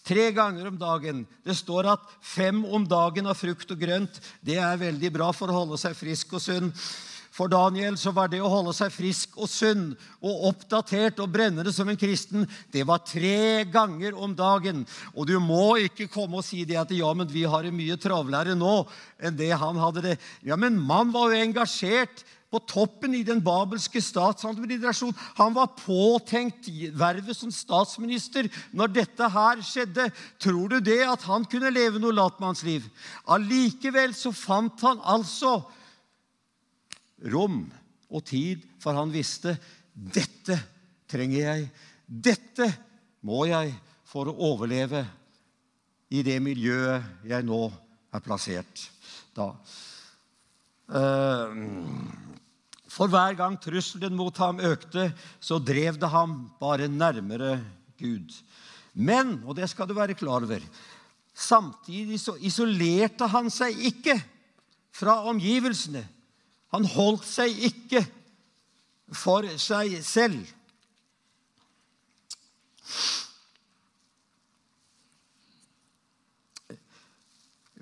Tre 0.06 0.26
ganger 0.36 0.68
om 0.70 0.78
dagen. 0.78 1.24
Det 1.46 1.56
står 1.58 1.88
at 1.96 2.10
fem 2.22 2.60
om 2.66 2.84
dagen 2.86 3.30
av 3.30 3.38
frukt 3.40 3.72
og 3.74 3.80
grønt 3.82 4.20
det 4.46 4.60
er 4.62 4.82
veldig 4.82 5.12
bra 5.16 5.32
for 5.34 5.50
å 5.50 5.62
holde 5.64 5.80
seg 5.82 5.98
frisk 5.98 6.36
og 6.38 6.44
sunn. 6.44 6.74
For 7.36 7.52
Daniel 7.52 7.98
så 8.00 8.14
var 8.16 8.30
det 8.32 8.40
å 8.40 8.52
holde 8.52 8.72
seg 8.76 8.94
frisk 8.96 9.34
og 9.36 9.50
sunn 9.52 9.90
og 10.24 10.46
oppdatert 10.54 11.20
og 11.20 11.34
brennende 11.34 11.74
som 11.76 11.90
en 11.92 12.00
kristen, 12.00 12.46
det 12.72 12.86
var 12.88 13.04
tre 13.04 13.66
ganger 13.68 14.16
om 14.16 14.32
dagen. 14.38 14.86
Og 15.12 15.28
du 15.28 15.36
må 15.44 15.76
ikke 15.84 16.08
komme 16.12 16.40
og 16.40 16.48
si 16.48 16.64
det 16.68 16.80
at 16.80 16.96
ja, 16.96 17.12
men 17.12 17.28
vi 17.28 17.44
har 17.44 17.68
det 17.68 17.76
mye 17.76 18.00
travlere 18.00 18.56
nå 18.56 18.78
enn 19.20 19.36
det 19.36 19.52
han 19.52 19.84
hadde 19.84 20.06
det. 20.08 20.16
Ja, 20.48 20.56
men 20.56 20.80
mann 20.80 21.12
var 21.12 21.34
jo 21.34 21.44
engasjert 21.44 22.24
på 22.56 22.62
toppen 22.72 23.12
i 23.18 23.24
den 23.28 23.42
babelske 23.44 24.00
statsadministrasjonen. 24.00 25.20
Han 25.36 25.56
var 25.58 25.74
påtenkt 25.76 26.70
vervet 26.96 27.36
som 27.36 27.52
statsminister 27.52 28.48
når 28.72 28.96
dette 29.02 29.28
her 29.36 29.60
skjedde. 29.66 30.08
Tror 30.40 30.72
du 30.72 30.80
det 30.80 31.02
at 31.04 31.28
han 31.28 31.44
kunne 31.52 31.74
leve 31.74 32.00
noe 32.00 32.16
latmannsliv? 32.16 32.88
Allikevel 33.28 34.16
så 34.16 34.32
fant 34.32 34.88
han 34.88 35.04
altså 35.04 35.60
rom 37.32 37.64
og 38.12 38.24
tid, 38.28 38.64
for 38.82 38.98
han 38.98 39.14
visste 39.14 39.56
dette 39.94 40.58
trenger 41.10 41.40
jeg. 41.40 41.68
Dette 42.06 42.70
må 43.26 43.46
jeg 43.50 43.74
for 44.06 44.30
å 44.30 44.38
overleve 44.52 45.04
i 46.14 46.22
det 46.26 46.38
miljøet 46.44 47.26
jeg 47.28 47.48
nå 47.48 47.64
er 48.14 48.24
plassert 48.24 48.86
da. 49.36 49.50
Eh, 50.96 51.56
for 52.96 53.12
hver 53.12 53.36
gang 53.36 53.58
trusselen 53.60 54.16
mot 54.16 54.36
ham 54.40 54.62
økte, 54.64 55.10
så 55.44 55.60
drev 55.60 55.98
det 56.00 56.12
ham 56.14 56.38
bare 56.62 56.88
nærmere 56.88 57.58
Gud. 58.00 58.32
Men, 58.96 59.42
og 59.44 59.58
det 59.58 59.68
skal 59.72 59.90
du 59.90 59.96
være 59.98 60.16
klar 60.16 60.46
over, 60.46 60.64
samtidig 61.36 62.22
så 62.22 62.38
isolerte 62.40 63.28
han 63.28 63.52
seg 63.52 63.76
ikke 63.92 64.16
fra 64.96 65.18
omgivelsene. 65.28 66.06
Han 66.74 66.88
holdt 66.90 67.26
seg 67.28 67.54
ikke 67.70 68.02
for 69.14 69.46
seg 69.62 70.00
selv. 70.06 70.42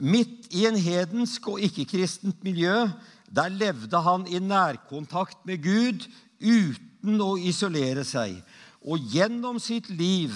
Midt 0.03 0.49
i 0.51 0.65
en 0.67 0.75
hedensk 0.75 1.47
og 1.47 1.61
ikke-kristent 1.63 2.41
miljø 2.43 2.87
der 3.33 3.49
levde 3.49 4.01
han 4.05 4.25
i 4.29 4.39
nærkontakt 4.41 5.45
med 5.47 5.63
Gud 5.63 6.05
uten 6.43 7.21
å 7.23 7.34
isolere 7.39 8.03
seg. 8.05 8.36
Og 8.84 8.99
gjennom 9.13 9.58
sitt 9.63 9.89
liv 9.89 10.36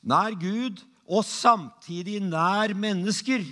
nær 0.00 0.36
Gud 0.38 0.80
og 1.10 1.26
samtidig 1.26 2.20
nær 2.22 2.72
mennesker. 2.78 3.42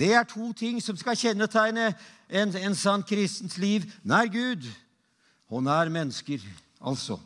Det 0.00 0.14
er 0.16 0.24
to 0.24 0.52
ting 0.56 0.78
som 0.80 0.96
skal 0.96 1.18
kjennetegne 1.18 1.90
en, 2.32 2.56
en 2.56 2.74
sann 2.74 3.02
kristens 3.04 3.58
liv 3.60 3.84
nær 4.02 4.30
Gud 4.32 4.64
og 5.50 5.62
nær 5.66 5.90
mennesker, 5.92 6.40
altså. 6.80 7.18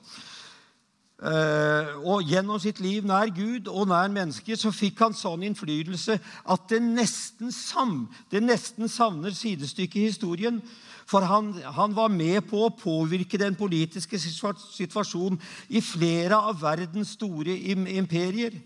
Uh, 1.24 2.02
og 2.10 2.24
gjennom 2.26 2.58
sitt 2.58 2.80
liv 2.82 3.04
nær 3.06 3.30
Gud 3.32 3.70
og 3.70 3.86
nær 3.88 4.10
mennesker 4.12 4.58
så 4.58 4.72
fikk 4.74 4.98
han 5.04 5.14
sånn 5.14 5.44
innflytelse 5.46 6.18
at 6.18 6.64
det 6.72 6.80
nesten, 6.82 7.52
sam, 7.54 8.08
det 8.34 8.42
nesten 8.42 8.90
savner 8.90 9.32
sidestykke 9.32 10.02
i 10.02 10.08
historien. 10.08 10.58
For 11.06 11.22
han, 11.28 11.52
han, 11.76 11.94
var 11.94 12.10
med 12.10 12.42
på 12.48 12.64
å 12.64 12.74
påvirke 12.74 13.38
den 13.38 13.54
politiske 13.54 14.18
situasjonen 14.18 15.38
i 15.68 15.84
flere 15.84 16.40
av 16.50 16.58
verdens 16.64 17.14
store 17.14 17.54
imperier. 17.94 18.56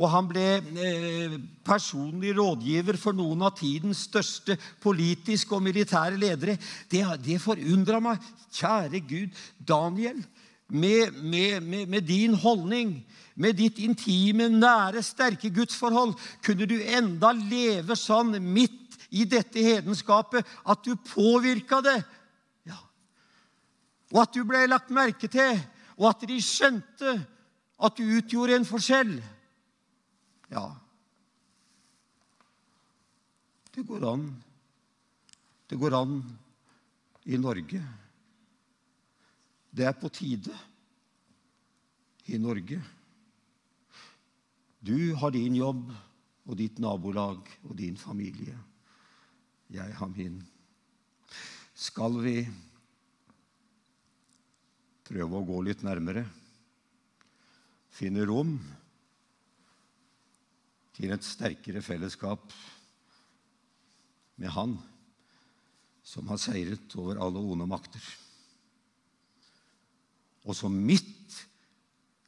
Og 0.00 0.08
han 0.08 0.28
ble 0.28 0.44
eh, 0.80 1.34
personlig 1.66 2.32
rådgiver 2.38 2.96
for 2.96 3.16
noen 3.16 3.44
av 3.44 3.52
tidens 3.58 4.06
største 4.08 4.56
politiske 4.80 5.52
og 5.52 5.64
militære 5.66 6.16
ledere. 6.16 6.56
Det, 6.88 7.02
det 7.20 7.36
forundra 7.42 8.00
meg. 8.00 8.22
Kjære 8.56 9.02
Gud, 9.04 9.34
Daniel, 9.60 10.22
med, 10.70 11.12
med, 11.20 11.60
med, 11.62 11.86
med, 11.86 12.00
din 12.08 12.34
holdning, 12.34 12.94
med 13.34 13.58
ditt 13.58 13.78
intime, 13.78 14.48
nære, 14.48 15.02
sterke 15.04 15.50
gudsforhold, 15.52 16.14
kunne 16.44 16.68
du 16.70 16.78
enda 16.80 17.34
leve 17.36 17.96
sånn 17.98 18.38
midt 18.40 18.96
i 19.10 19.26
dette 19.28 19.60
hedenskapet 19.60 20.46
at 20.64 20.84
du 20.86 20.94
påvirka 21.10 21.82
det? 21.84 21.98
Ja. 22.70 22.78
Og 24.14 24.22
at 24.24 24.32
du 24.32 24.46
ble 24.48 24.64
lagt 24.70 24.94
merke 24.94 25.28
til, 25.28 25.60
og 26.00 26.08
at 26.14 26.24
de 26.30 26.40
skjønte 26.40 27.18
at 27.80 28.00
du 28.00 28.16
utgjorde 28.20 28.56
en 28.56 28.68
forskjell. 28.68 29.18
Ja, 30.50 30.64
det 33.74 33.82
går 33.86 34.04
an. 34.12 34.24
Det 35.70 35.78
går 35.78 35.94
an 35.94 36.16
i 37.24 37.38
Norge. 37.38 37.82
Det 39.70 39.86
er 39.86 39.94
på 39.94 40.10
tide 40.10 40.56
i 42.26 42.38
Norge. 42.38 42.80
Du 44.80 45.14
har 45.14 45.30
din 45.30 45.54
jobb 45.54 45.92
og 46.48 46.58
ditt 46.58 46.80
nabolag 46.82 47.46
og 47.68 47.76
din 47.78 47.96
familie. 47.96 48.56
Jeg 49.70 49.94
har 49.94 50.10
min. 50.10 50.40
Skal 51.78 52.18
vi 52.24 52.34
prøve 55.06 55.38
å 55.38 55.46
gå 55.46 55.62
litt 55.68 55.86
nærmere? 55.86 56.26
Finne 57.94 58.26
rom? 58.26 58.56
Til 61.00 61.14
et 61.14 61.24
sterkere 61.24 61.80
fellesskap 61.80 62.52
med 64.40 64.52
Han 64.52 64.74
som 66.04 66.28
har 66.28 66.40
seiret 66.40 66.92
over 67.00 67.20
alle 67.22 67.40
onde 67.40 67.64
makter. 67.68 68.02
Og 70.44 70.56
som 70.56 70.74
midt 70.74 71.36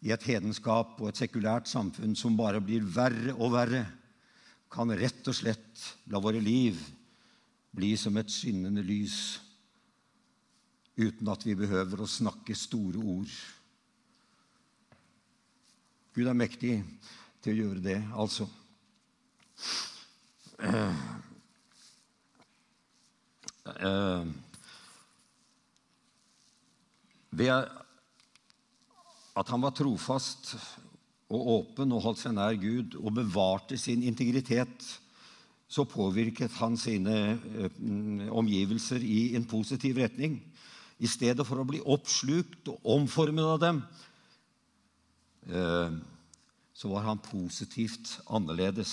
i 0.05 0.13
et 0.15 0.25
hedenskap 0.25 0.97
og 1.01 1.11
et 1.11 1.21
sekulært 1.21 1.69
samfunn 1.69 2.15
som 2.19 2.37
bare 2.39 2.63
blir 2.65 2.85
verre 2.85 3.35
og 3.37 3.53
verre, 3.57 3.85
kan 4.73 4.89
rett 4.97 5.27
og 5.29 5.37
slett 5.37 5.83
la 6.09 6.21
våre 6.23 6.41
liv 6.41 6.79
bli 7.77 7.93
som 8.01 8.17
et 8.17 8.33
skinnende 8.33 8.81
lys 8.85 9.19
uten 10.97 11.29
at 11.29 11.45
vi 11.45 11.57
behøver 11.57 12.01
å 12.01 12.09
snakke 12.09 12.57
store 12.57 13.01
ord. 13.01 13.37
Gud 16.17 16.29
er 16.29 16.37
mektig 16.37 16.79
til 17.45 17.53
å 17.53 17.67
gjøre 17.67 17.85
det, 17.85 18.01
altså. 18.17 18.49
Uh, 20.63 20.95
uh, 23.67 24.27
ved 27.31 27.51
at 27.51 29.49
han 29.51 29.63
var 29.65 29.75
trofast 29.75 30.53
og 31.33 31.49
åpen 31.57 31.95
og 31.97 32.05
holdt 32.05 32.21
seg 32.21 32.37
nær 32.37 32.59
Gud 32.61 32.95
og 33.01 33.17
bevarte 33.17 33.79
sin 33.81 34.05
integritet, 34.07 34.87
så 35.67 35.87
påvirket 35.89 36.53
han 36.61 36.77
sine 36.79 37.17
uh, 37.35 38.29
omgivelser 38.31 39.03
i 39.03 39.33
en 39.39 39.49
positiv 39.49 39.99
retning. 39.99 40.39
I 41.03 41.11
stedet 41.11 41.47
for 41.49 41.59
å 41.59 41.67
bli 41.67 41.81
oppslukt 41.83 42.71
og 42.71 42.93
omformet 42.95 43.49
av 43.57 43.59
dem, 43.59 43.81
så 46.79 46.91
var 46.93 47.09
han 47.09 47.19
positivt 47.19 48.21
annerledes. 48.31 48.93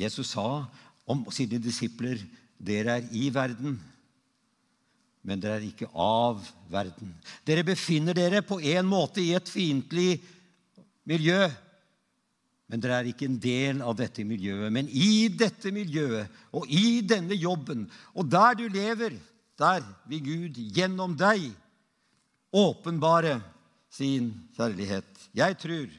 Jesus 0.00 0.32
sa 0.32 0.64
om 1.10 1.26
sine 1.34 1.60
disipler 1.60 2.20
dere 2.60 2.98
er 3.00 3.08
i 3.16 3.28
verden, 3.32 3.78
men 5.20 5.40
dere 5.40 5.58
er 5.58 5.66
ikke 5.68 5.88
av 5.92 6.40
verden. 6.72 7.12
Dere 7.44 7.64
befinner 7.66 8.16
dere 8.16 8.40
på 8.46 8.60
en 8.60 8.88
måte 8.88 9.20
i 9.20 9.34
et 9.36 9.48
fiendtlig 9.52 10.14
miljø, 11.08 11.48
men 12.70 12.80
dere 12.80 13.00
er 13.00 13.10
ikke 13.10 13.26
en 13.28 13.40
del 13.42 13.80
av 13.82 13.96
dette 13.98 14.24
miljøet. 14.24 14.70
Men 14.72 14.88
i 14.88 15.28
dette 15.34 15.72
miljøet 15.74 16.30
og 16.54 16.68
i 16.70 17.00
denne 17.02 17.36
jobben 17.36 17.88
og 18.14 18.30
der 18.30 18.56
du 18.60 18.68
lever, 18.70 19.16
der 19.60 19.84
vil 20.08 20.22
Gud 20.24 20.60
gjennom 20.72 21.16
deg 21.18 21.50
åpenbare 22.56 23.40
sin 23.92 24.30
kjærlighet. 24.56 25.08
Jeg 25.36 25.58
tror 25.60 25.90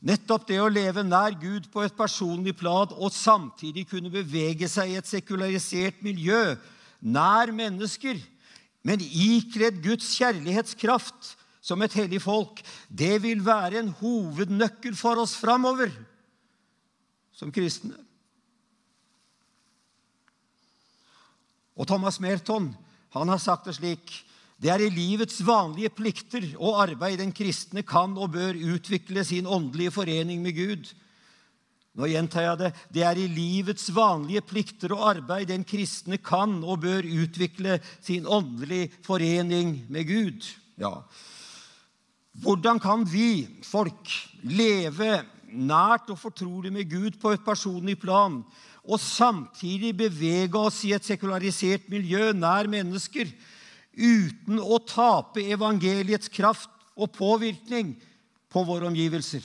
nettopp 0.00 0.46
det 0.48 0.58
å 0.60 0.70
leve 0.72 1.04
nær 1.04 1.36
Gud 1.40 1.68
på 1.72 1.84
et 1.84 1.96
personlig 1.96 2.54
plan 2.58 2.92
og 2.96 3.12
samtidig 3.14 3.86
kunne 3.90 4.12
bevege 4.12 4.68
seg 4.70 4.92
i 4.92 4.98
et 5.00 5.08
sekularisert 5.08 6.00
miljø, 6.04 6.56
nær 7.00 7.52
mennesker, 7.52 8.16
men 8.84 9.02
ikledd 9.04 9.82
Guds 9.84 10.08
kjærlighetskraft 10.16 11.34
som 11.60 11.82
et 11.84 11.94
hellig 11.96 12.22
folk, 12.24 12.62
det 12.88 13.18
vil 13.22 13.42
være 13.44 13.82
en 13.82 13.92
hovednøkkel 14.00 14.96
for 14.96 15.20
oss 15.20 15.36
framover 15.36 15.92
som 17.36 17.52
kristne. 17.52 17.96
Og 21.76 21.88
Thomas 21.88 22.18
Merton 22.20 22.72
han 23.14 23.32
har 23.32 23.40
sagt 23.40 23.68
det 23.68 23.76
slik 23.76 24.12
det 24.60 24.68
er 24.68 24.82
i 24.84 24.90
livets 24.92 25.38
vanlige 25.46 25.88
plikter 25.96 26.44
og 26.58 26.82
arbeid 26.82 27.16
den 27.22 27.32
kristne 27.32 27.80
kan 27.86 28.12
og 28.20 28.34
bør 28.34 28.58
utvikle 28.74 29.24
sin 29.24 29.46
åndelige 29.48 29.92
forening 29.94 30.42
med 30.44 30.52
Gud. 30.58 30.90
Nå 31.96 32.06
gjentar 32.06 32.44
jeg 32.44 32.58
det. 32.60 32.70
Det 32.92 33.02
er 33.08 33.18
i 33.18 33.28
livets 33.32 33.88
vanlige 33.96 34.44
plikter 34.44 34.92
og 34.94 35.06
arbeid 35.14 35.48
den 35.48 35.64
kristne 35.64 36.20
kan 36.22 36.58
og 36.60 36.82
bør 36.84 37.08
utvikle 37.08 37.78
sin 38.04 38.28
åndelige 38.28 38.90
forening 39.06 39.78
med 39.88 40.04
Gud. 40.06 40.50
Ja. 40.80 40.92
Hvordan 42.40 42.78
kan 42.80 43.06
vi, 43.08 43.48
folk, 43.64 44.12
leve 44.44 45.22
nært 45.50 46.12
og 46.12 46.20
fortrolig 46.20 46.70
med 46.72 46.84
Gud 46.90 47.16
på 47.20 47.32
et 47.34 47.44
personlig 47.44 47.96
plan, 48.00 48.42
og 48.84 49.00
samtidig 49.00 49.96
bevege 49.96 50.60
oss 50.60 50.84
i 50.84 50.92
et 50.96 51.04
sekularisert 51.04 51.88
miljø 51.90 52.30
nær 52.36 52.68
mennesker? 52.70 53.32
Uten 54.00 54.60
å 54.60 54.80
tape 54.88 55.44
evangeliets 55.52 56.32
kraft 56.32 56.70
og 56.96 57.12
påvirkning 57.14 57.94
på 58.50 58.62
våre 58.66 58.88
omgivelser. 58.88 59.44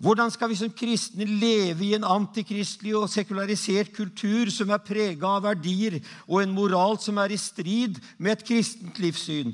Hvordan 0.00 0.30
skal 0.32 0.48
vi 0.48 0.56
som 0.56 0.72
kristne 0.72 1.26
leve 1.28 1.84
i 1.84 1.92
en 1.92 2.06
antikristelig 2.08 2.94
og 2.96 3.10
sekularisert 3.12 3.90
kultur 3.92 4.48
som 4.48 4.70
er 4.72 4.80
prega 4.80 5.34
av 5.36 5.44
verdier 5.44 5.98
og 6.24 6.38
en 6.40 6.54
moral 6.56 6.96
som 7.02 7.20
er 7.20 7.34
i 7.34 7.40
strid 7.40 7.98
med 8.16 8.38
et 8.38 8.46
kristent 8.48 8.96
livssyn, 9.02 9.52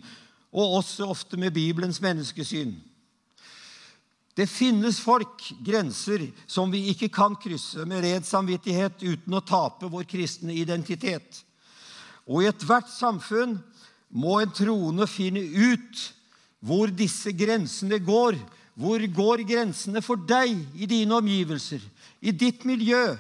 og 0.54 0.78
også 0.78 1.08
ofte 1.10 1.40
med 1.40 1.50
Bibelens 1.56 1.98
menneskesyn? 2.00 2.76
Det 4.36 4.46
finnes 4.46 5.00
folk, 5.00 5.42
grenser, 5.64 6.28
som 6.46 6.70
vi 6.70 6.92
ikke 6.92 7.08
kan 7.08 7.34
krysse 7.40 7.82
med 7.88 8.04
red 8.04 8.26
samvittighet 8.28 9.02
uten 9.02 9.34
å 9.34 9.42
tape 9.42 9.88
vår 9.90 10.06
kristne 10.06 10.54
identitet. 10.54 11.40
Og 12.26 12.42
i 12.42 12.50
ethvert 12.50 12.90
samfunn 12.90 13.56
må 14.10 14.40
en 14.40 14.54
troende 14.54 15.06
finne 15.10 15.42
ut 15.42 16.04
hvor 16.66 16.90
disse 16.90 17.30
grensene 17.36 18.00
går. 18.02 18.38
Hvor 18.76 19.00
går 19.00 19.44
grensene 19.48 20.02
for 20.04 20.20
deg 20.20 20.52
i 20.76 20.88
dine 20.90 21.16
omgivelser, 21.16 21.80
i 22.20 22.34
ditt 22.34 22.66
miljø? 22.68 23.14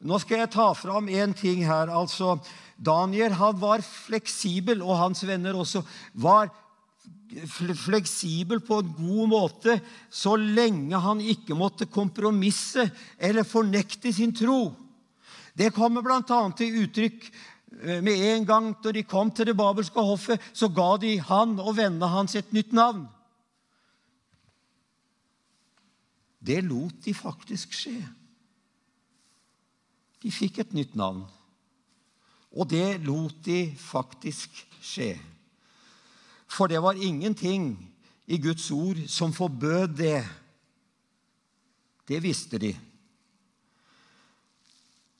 Nå 0.00 0.18
skal 0.18 0.42
jeg 0.42 0.52
ta 0.54 0.70
fram 0.74 1.10
én 1.12 1.34
ting 1.36 1.62
her. 1.66 1.92
altså 1.92 2.40
Daniel 2.76 3.36
han 3.36 3.60
var 3.60 3.84
fleksibel, 3.84 4.82
og 4.82 4.98
hans 4.98 5.22
venner 5.28 5.54
også 5.54 5.84
var 6.14 6.48
fleksibel 7.84 8.62
på 8.64 8.80
en 8.80 8.94
god 8.96 9.28
måte 9.30 9.76
så 10.10 10.34
lenge 10.40 10.98
han 10.98 11.20
ikke 11.20 11.54
måtte 11.54 11.86
kompromisse 11.86 12.88
eller 13.18 13.46
fornekte 13.46 14.12
sin 14.12 14.32
tro. 14.34 14.72
Det 15.54 15.70
kommer 15.76 16.02
bl.a. 16.02 16.40
til 16.56 16.80
uttrykk 16.82 17.28
med 17.70 18.16
en 18.34 18.46
gang 18.46 18.72
da 18.82 18.92
de 18.92 19.02
kom 19.06 19.30
til 19.30 19.46
det 19.46 19.56
babelske 19.56 20.02
hoffet, 20.02 20.42
så 20.52 20.68
ga 20.68 20.96
de 21.00 21.18
han 21.20 21.58
og 21.62 21.76
vennene 21.76 22.08
hans 22.10 22.34
et 22.34 22.52
nytt 22.52 22.72
navn. 22.76 23.06
Det 26.40 26.62
lot 26.64 27.04
de 27.04 27.14
faktisk 27.14 27.74
skje. 27.76 27.98
De 30.22 30.32
fikk 30.32 30.60
et 30.60 30.74
nytt 30.76 30.96
navn. 30.96 31.22
Og 32.56 32.66
det 32.70 33.00
lot 33.04 33.36
de 33.44 33.70
faktisk 33.78 34.56
skje. 34.82 35.14
For 36.50 36.66
det 36.66 36.82
var 36.82 36.98
ingenting 36.98 37.76
i 38.26 38.38
Guds 38.42 38.70
ord 38.70 38.98
som 39.06 39.32
forbød 39.32 39.96
det. 40.00 40.24
Det 42.08 42.22
visste 42.22 42.58
de. 42.58 42.72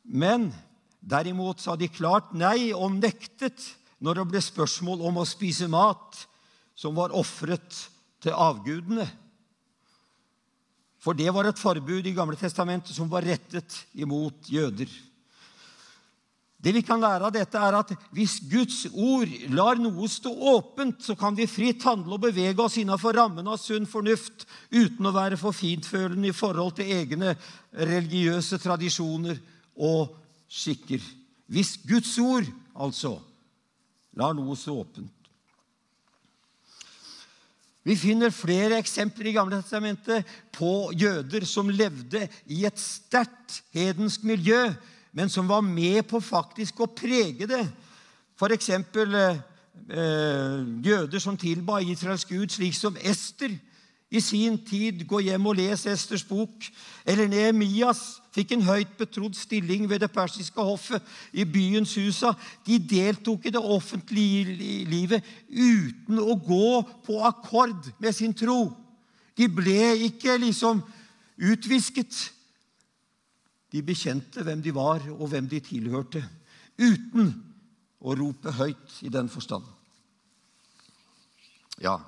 Men 0.04 0.50
Derimot 1.00 1.60
sa 1.60 1.76
de 1.80 1.88
klart 1.88 2.34
nei 2.36 2.72
og 2.76 2.92
nektet 2.98 3.64
når 4.04 4.20
det 4.20 4.28
ble 4.32 4.42
spørsmål 4.44 5.04
om 5.08 5.20
å 5.20 5.28
spise 5.28 5.68
mat 5.68 6.24
som 6.76 6.96
var 6.96 7.14
ofret 7.16 7.76
til 8.20 8.36
avgudene. 8.36 9.06
For 11.00 11.16
det 11.16 11.32
var 11.32 11.48
et 11.48 11.60
forbud 11.60 12.04
i 12.04 12.16
Gamle 12.16 12.36
testamentet 12.36 12.92
som 12.96 13.08
var 13.08 13.24
rettet 13.24 13.78
imot 13.96 14.48
jøder. 14.52 14.88
Det 16.60 16.74
vi 16.76 16.82
kan 16.84 17.00
lære 17.00 17.24
av 17.24 17.32
dette, 17.32 17.56
er 17.56 17.72
at 17.78 17.92
hvis 18.12 18.34
Guds 18.50 18.82
ord 18.92 19.30
lar 19.48 19.80
noe 19.80 20.08
stå 20.12 20.28
åpent, 20.28 20.98
så 21.00 21.16
kan 21.16 21.32
vi 21.36 21.48
fritt 21.48 21.86
handle 21.88 22.18
og 22.18 22.26
bevege 22.26 22.60
oss 22.60 22.76
innenfor 22.82 23.16
rammen 23.16 23.48
av 23.48 23.56
sunn 23.62 23.88
fornuft 23.88 24.44
uten 24.68 25.08
å 25.08 25.14
være 25.16 25.40
for 25.40 25.56
fintfølende 25.56 26.28
i 26.28 26.36
forhold 26.36 26.76
til 26.76 26.92
egne 26.92 27.32
religiøse 27.72 28.60
tradisjoner 28.60 29.40
og 29.80 30.19
skikker. 30.50 31.00
Hvis 31.50 31.76
Guds 31.86 32.12
ord, 32.18 32.46
altså, 32.74 33.16
lar 34.18 34.34
noe 34.36 34.56
så 34.58 34.74
åpent. 34.82 35.10
Vi 37.86 37.96
finner 37.96 38.32
flere 38.34 38.76
eksempler 38.78 39.30
i 39.30 39.32
Gamle 39.34 39.56
testamentet 39.62 40.28
på 40.52 40.90
jøder 40.92 41.46
som 41.48 41.70
levde 41.72 42.26
i 42.52 42.66
et 42.68 42.78
sterkt 42.78 43.62
hedensk 43.72 44.26
miljø, 44.28 44.66
men 45.16 45.32
som 45.32 45.48
var 45.48 45.64
med 45.64 46.04
på 46.10 46.20
faktisk 46.20 46.84
å 46.84 46.90
prege 46.92 47.48
det. 47.48 47.64
F.eks. 48.36 48.68
Eh, 49.90 50.60
jøder 50.84 51.18
som 51.24 51.38
tilba 51.40 51.80
Israels 51.82 52.26
gud, 52.28 52.52
slik 52.52 52.76
som 52.76 52.98
Ester 53.00 53.56
i 54.12 54.20
sin 54.22 54.58
tid. 54.60 55.06
Gå 55.08 55.22
hjem 55.24 55.48
og 55.48 55.56
les 55.58 55.86
Esters 55.88 56.22
bok. 56.26 56.68
Eller 57.08 57.30
Nehemias 57.32 58.19
fikk 58.34 58.54
en 58.54 58.66
høyt 58.66 58.92
betrodd 58.98 59.34
stilling 59.38 59.88
ved 59.90 60.02
det 60.02 60.12
persiske 60.14 60.62
hoffet 60.62 61.02
i 61.32 61.44
byens 61.44 61.94
husa. 61.98 62.32
De 62.66 62.78
deltok 62.78 63.46
i 63.46 63.54
det 63.54 63.62
offentlige 63.62 64.54
livet 64.90 65.26
uten 65.48 66.20
å 66.22 66.36
gå 66.38 66.82
på 67.06 67.20
akkord 67.26 67.90
med 67.98 68.14
sin 68.16 68.34
tro. 68.36 68.70
De 69.36 69.48
ble 69.48 69.94
ikke 70.10 70.38
liksom 70.38 70.82
utvisket. 71.40 72.14
De 73.70 73.82
bekjente 73.86 74.42
hvem 74.44 74.62
de 74.62 74.74
var, 74.74 75.02
og 75.14 75.30
hvem 75.30 75.46
de 75.48 75.60
tilhørte, 75.62 76.22
uten 76.80 77.30
å 78.00 78.14
rope 78.18 78.52
høyt 78.56 78.96
i 79.06 79.12
den 79.12 79.28
forstand. 79.30 79.64
Ja, 81.80 82.00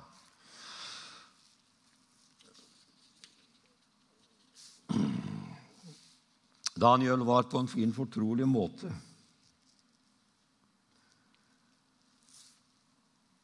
Daniel 6.83 7.23
var 7.23 7.47
på 7.47 7.63
en 7.63 7.71
fin, 7.71 7.95
fortrolig 7.95 8.47
måte 8.49 8.91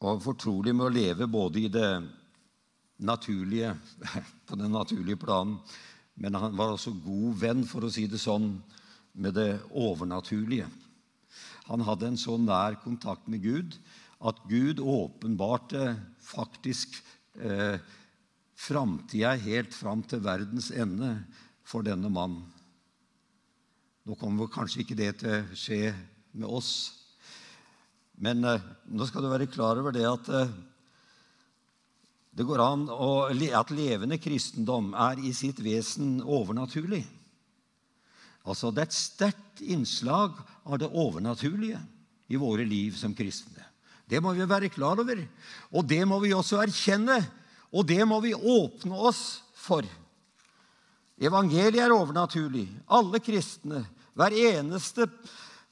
og 0.00 0.22
fortrolig 0.24 0.72
med 0.72 0.86
å 0.86 0.94
leve 0.94 1.28
både 1.28 1.60
i 1.60 1.70
det 1.72 1.88
naturlige, 3.04 3.74
på 4.48 4.56
den 4.56 4.72
naturlige 4.72 5.20
planen, 5.20 5.58
men 6.20 6.36
han 6.36 6.56
var 6.56 6.74
også 6.74 6.94
god 7.04 7.40
venn, 7.40 7.64
for 7.68 7.84
å 7.84 7.92
si 7.92 8.06
det 8.08 8.20
sånn, 8.20 8.54
med 9.20 9.34
det 9.36 9.58
overnaturlige. 9.76 10.68
Han 11.66 11.84
hadde 11.84 12.10
en 12.10 12.20
så 12.20 12.36
nær 12.40 12.78
kontakt 12.82 13.26
med 13.30 13.42
Gud 13.44 13.76
at 14.20 14.38
Gud 14.48 14.80
åpenbarte 14.80 15.94
faktisk 16.22 16.96
eh, 17.40 17.80
framtida 18.60 19.34
helt 19.40 19.74
fram 19.74 20.04
til 20.06 20.22
verdens 20.24 20.70
ende 20.70 21.14
for 21.66 21.86
denne 21.86 22.10
mannen. 22.12 22.44
Nå 24.10 24.16
kommer 24.18 24.48
kanskje 24.50 24.80
ikke 24.82 24.96
det 24.98 25.12
til 25.20 25.30
å 25.30 25.54
skje 25.54 25.92
med 26.34 26.50
oss. 26.50 26.70
Men 28.18 28.42
eh, 28.42 28.64
nå 28.90 29.06
skal 29.06 29.22
du 29.22 29.28
være 29.30 29.46
klar 29.46 29.78
over 29.78 29.94
det 29.94 30.02
at 30.02 30.30
eh, 30.34 30.48
det 32.34 32.46
går 32.48 32.58
an 32.64 32.82
å, 32.90 33.28
at 33.30 33.70
levende 33.70 34.18
kristendom 34.18 34.88
er 34.98 35.20
i 35.22 35.30
sitt 35.30 35.60
vesen 35.62 36.16
overnaturlig. 36.26 37.04
Altså, 38.50 38.72
Det 38.74 38.82
er 38.82 38.88
et 38.88 38.96
sterkt 38.98 39.62
innslag 39.62 40.42
av 40.66 40.80
det 40.82 40.90
overnaturlige 40.90 41.78
i 42.34 42.42
våre 42.42 42.66
liv 42.66 42.98
som 42.98 43.14
kristne. 43.14 43.62
Det 44.10 44.18
må 44.18 44.34
vi 44.34 44.42
være 44.42 44.72
klar 44.74 44.98
over, 44.98 45.22
og 45.70 45.86
det 45.86 46.02
må 46.02 46.18
vi 46.18 46.34
også 46.34 46.58
erkjenne. 46.64 47.20
Og 47.70 47.86
det 47.86 48.02
må 48.10 48.18
vi 48.26 48.34
åpne 48.34 48.98
oss 49.06 49.22
for. 49.54 49.86
Evangeliet 51.22 51.84
er 51.84 51.94
overnaturlig. 51.94 52.66
Alle 52.90 53.22
kristne, 53.22 53.84
hver 54.18 54.36
eneste 54.54 55.08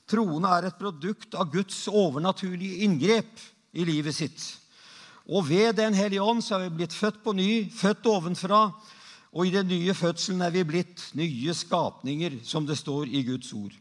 Troende 0.09 0.49
er 0.57 0.71
et 0.71 0.79
produkt 0.81 1.35
av 1.37 1.51
Guds 1.53 1.83
overnaturlige 1.93 2.87
inngrep 2.87 3.43
i 3.77 3.85
livet 3.85 4.17
sitt. 4.17 4.41
Og 5.29 5.45
ved 5.51 5.77
Den 5.77 5.93
hellige 5.93 6.25
ånd 6.25 6.41
så 6.41 6.57
er 6.57 6.69
vi 6.69 6.79
blitt 6.81 6.97
født 6.97 7.21
på 7.25 7.35
ny, 7.37 7.69
født 7.69 8.09
ovenfra. 8.09 8.63
Og 9.37 9.47
i 9.47 9.53
den 9.53 9.69
nye 9.69 9.93
fødselen 9.93 10.41
er 10.41 10.55
vi 10.55 10.65
blitt 10.65 11.11
nye 11.13 11.53
skapninger, 11.53 12.39
som 12.43 12.65
det 12.65 12.79
står 12.81 13.13
i 13.13 13.21
Guds 13.27 13.53
ord. 13.53 13.75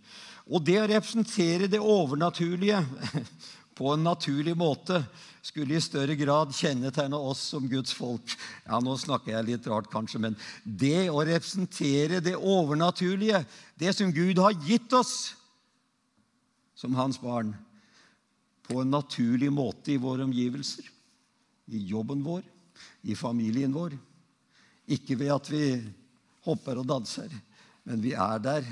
Og 0.52 0.63
det 0.67 0.76
å 0.82 0.89
representere 0.91 1.72
det 1.72 1.80
overnaturlige 1.80 2.84
på 3.78 3.94
en 3.94 4.04
naturlig 4.04 4.56
måte 4.58 5.04
skulle 5.46 5.78
i 5.78 5.84
større 5.84 6.16
grad 6.18 6.54
kjennetegne 6.56 7.18
oss 7.30 7.44
som 7.54 7.68
Guds 7.70 7.94
folk. 7.94 8.34
Ja, 8.66 8.80
Nå 8.82 8.96
snakker 8.98 9.36
jeg 9.36 9.48
litt 9.52 9.68
rart, 9.70 9.90
kanskje, 9.92 10.22
men 10.24 10.38
det 10.66 11.12
å 11.13 11.22
representere 11.22 12.20
det 12.26 12.36
overnaturlige, 12.36 13.44
det 13.78 13.94
som 13.94 14.12
Gud 14.13 14.42
har 14.42 14.58
gitt 14.66 14.94
oss 14.98 15.36
som 16.78 16.98
hans 16.98 17.22
barn, 17.22 17.54
på 18.68 18.82
en 18.82 18.92
naturlig 18.92 19.48
måte 19.54 19.94
i 19.94 20.02
våre 20.02 20.26
omgivelser, 20.28 20.90
i 21.72 21.86
jobben 21.88 22.20
vår, 22.26 22.42
i 23.08 23.16
familien 23.16 23.72
vår. 23.72 23.96
Ikke 24.92 25.16
ved 25.20 25.32
at 25.38 25.48
vi 25.52 25.62
hopper 26.48 26.82
og 26.82 26.90
danser, 26.90 27.32
men 27.88 28.04
vi 28.04 28.12
er 28.18 28.44
der, 28.44 28.68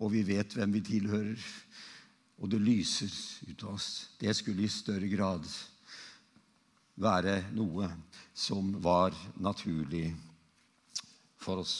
og 0.00 0.10
vi 0.14 0.24
vet 0.26 0.56
hvem 0.56 0.74
vi 0.74 0.82
tilhører 0.88 1.46
og 2.40 2.48
det 2.48 2.60
lyser 2.64 3.12
ut 3.50 3.64
av 3.66 3.76
oss. 3.76 3.90
Det 4.20 4.32
skulle 4.36 4.64
i 4.64 4.72
større 4.72 5.08
grad 5.12 5.44
være 7.00 7.36
noe 7.56 7.88
som 8.36 8.72
var 8.80 9.14
naturlig 9.40 10.08
for 11.40 11.60
oss. 11.60 11.76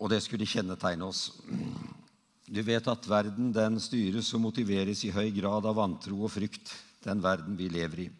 Og 0.00 0.10
det 0.12 0.22
skulle 0.24 0.48
kjennetegne 0.48 1.04
oss. 1.04 1.30
Du 2.46 2.60
vet 2.62 2.88
at 2.88 3.08
verden 3.10 3.52
den 3.52 3.80
styres 3.82 4.32
og 4.36 4.44
motiveres 4.44 5.02
i 5.04 5.12
høy 5.12 5.30
grad 5.36 5.66
av 5.66 5.76
vantro 5.76 6.20
og 6.24 6.32
frykt, 6.32 6.72
den 7.04 7.20
verden 7.24 7.56
vi 7.58 7.68
lever 7.72 8.06
i. 8.06 8.10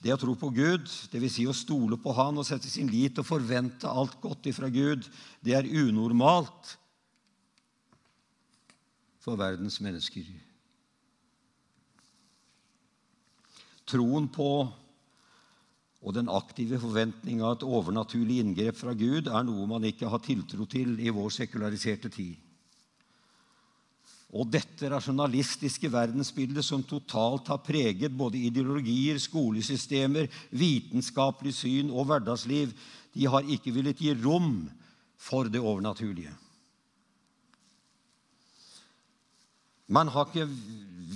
Det 0.00 0.14
å 0.14 0.20
tro 0.20 0.32
på 0.38 0.48
Gud, 0.56 0.86
dvs. 1.12 1.34
Si 1.34 1.44
å 1.44 1.52
stole 1.52 1.98
på 2.00 2.14
Han 2.16 2.40
og 2.40 2.46
sette 2.48 2.70
sin 2.72 2.88
lit 2.88 3.18
og 3.20 3.26
forvente 3.28 3.88
alt 3.88 4.16
godt 4.22 4.48
ifra 4.48 4.70
Gud, 4.72 5.04
det 5.44 5.58
er 5.58 5.68
unormalt 5.68 6.78
for 9.20 9.38
verdens 9.40 9.80
mennesker. 9.84 10.28
Troen 13.90 14.28
på 14.32 14.50
og 16.00 16.14
den 16.16 16.30
aktive 16.32 16.78
forventninga 16.80 17.50
et 17.52 17.64
overnaturlig 17.66 18.38
inngrep 18.40 18.78
fra 18.78 18.94
Gud 18.96 19.28
er 19.28 19.42
noe 19.44 19.66
man 19.68 19.84
ikke 19.84 20.08
har 20.08 20.22
tiltro 20.24 20.64
til 20.70 20.94
i 20.96 21.12
vår 21.12 21.28
sekulariserte 21.34 22.08
tid. 22.12 22.38
Og 24.30 24.46
dette 24.46 24.88
rasjonalistiske 24.88 25.90
verdensbildet 25.90 26.64
som 26.64 26.84
totalt 26.86 27.50
har 27.50 27.60
preget 27.66 28.14
både 28.16 28.38
ideologier, 28.38 29.18
skolesystemer, 29.18 30.30
vitenskapelig 30.54 31.56
syn 31.58 31.90
og 31.90 32.06
hverdagsliv, 32.08 32.70
de 33.12 33.26
har 33.26 33.48
ikke 33.50 33.74
villet 33.74 33.98
gi 33.98 34.14
rom 34.22 34.68
for 35.18 35.50
det 35.50 35.60
overnaturlige. 35.60 36.30
Man 39.90 40.10
har 40.14 40.28
ikke 40.28 40.46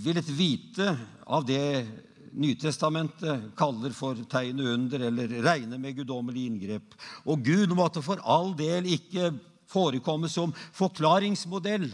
villet 0.05 0.31
vite 0.35 0.97
av 1.25 1.47
det 1.47 1.87
Nytestamentet 2.35 3.53
kaller 3.55 3.93
for 3.95 4.19
tegn 4.27 4.59
under, 4.59 5.05
eller 5.07 5.37
regne 5.45 5.77
med 5.79 5.95
guddommelig 6.01 6.49
inngrep. 6.49 6.97
Og 7.31 7.45
Gud 7.47 7.71
måtte 7.79 8.03
for 8.03 8.19
all 8.27 8.51
del 8.59 8.89
ikke 8.91 9.29
forekomme 9.71 10.27
som 10.27 10.51
forklaringsmodell 10.75 11.87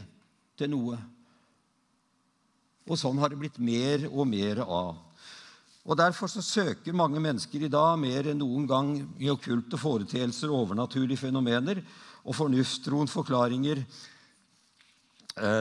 til 0.56 0.72
noe. 0.72 0.96
Og 2.88 2.96
sånn 2.96 3.20
har 3.20 3.28
det 3.28 3.40
blitt 3.42 3.60
mer 3.60 4.08
og 4.08 4.24
mer 4.32 4.62
av. 4.64 4.96
Og 5.84 5.96
Derfor 6.00 6.32
så 6.32 6.40
søker 6.44 6.96
mange 6.96 7.20
mennesker 7.20 7.66
i 7.66 7.72
dag 7.72 8.00
mer 8.00 8.32
enn 8.32 8.40
noen 8.40 8.64
gang 8.68 8.94
i 9.20 9.28
okkulte 9.32 9.76
foreteelser, 9.80 10.52
overnaturlige 10.52 11.26
fenomener 11.26 11.80
og 12.24 12.36
fornuftstroen 12.36 13.08
forklaringer 13.12 13.84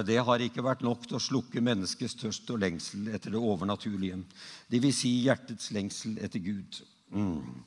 det 0.07 0.17
har 0.25 0.41
ikke 0.43 0.63
vært 0.65 0.81
nok 0.83 1.05
til 1.07 1.15
å 1.15 1.23
slukke 1.23 1.61
menneskets 1.63 2.17
tørst 2.19 2.49
og 2.51 2.59
lengsel 2.63 3.07
etter 3.13 3.31
det 3.35 3.39
overnaturlige. 3.39 4.17
Dvs. 4.71 4.97
Si 5.01 5.11
hjertets 5.23 5.69
lengsel 5.75 6.17
etter 6.19 6.43
Gud. 6.43 6.81
Mm. 7.15 7.63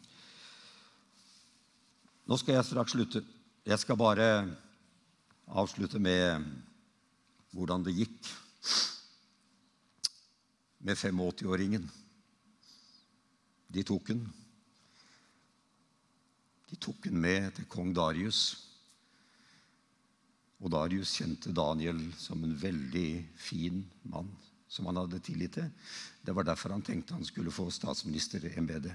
Nå 2.29 2.39
skal 2.39 2.59
jeg 2.59 2.69
straks 2.69 2.95
slutte. 2.95 3.25
Jeg 3.67 3.79
skal 3.79 3.99
bare 3.99 4.29
avslutte 5.53 6.01
med 6.03 6.45
hvordan 7.53 7.85
det 7.85 7.97
gikk 7.97 8.31
med 10.83 10.97
85-åringen. 10.97 11.85
De 13.73 13.83
tok 13.87 14.09
den. 14.09 14.23
De 16.71 16.77
tok 16.77 17.05
den 17.05 17.21
med 17.21 17.51
til 17.57 17.69
kong 17.71 17.93
Darius. 17.97 18.72
Og 20.63 20.71
Darius 20.71 21.17
kjente 21.19 21.51
Daniel 21.55 21.99
som 22.19 22.43
en 22.47 22.55
veldig 22.55 23.11
fin 23.35 23.83
mann 24.07 24.31
som 24.73 24.87
han 24.89 25.03
hadde 25.03 25.21
tillit 25.21 25.59
til. 25.59 25.69
Det 26.23 26.33
var 26.33 26.47
derfor 26.47 26.73
han 26.73 26.85
tenkte 26.87 27.17
han 27.17 27.27
skulle 27.27 27.53
få 27.53 27.67
statsministerembetet. 27.75 28.95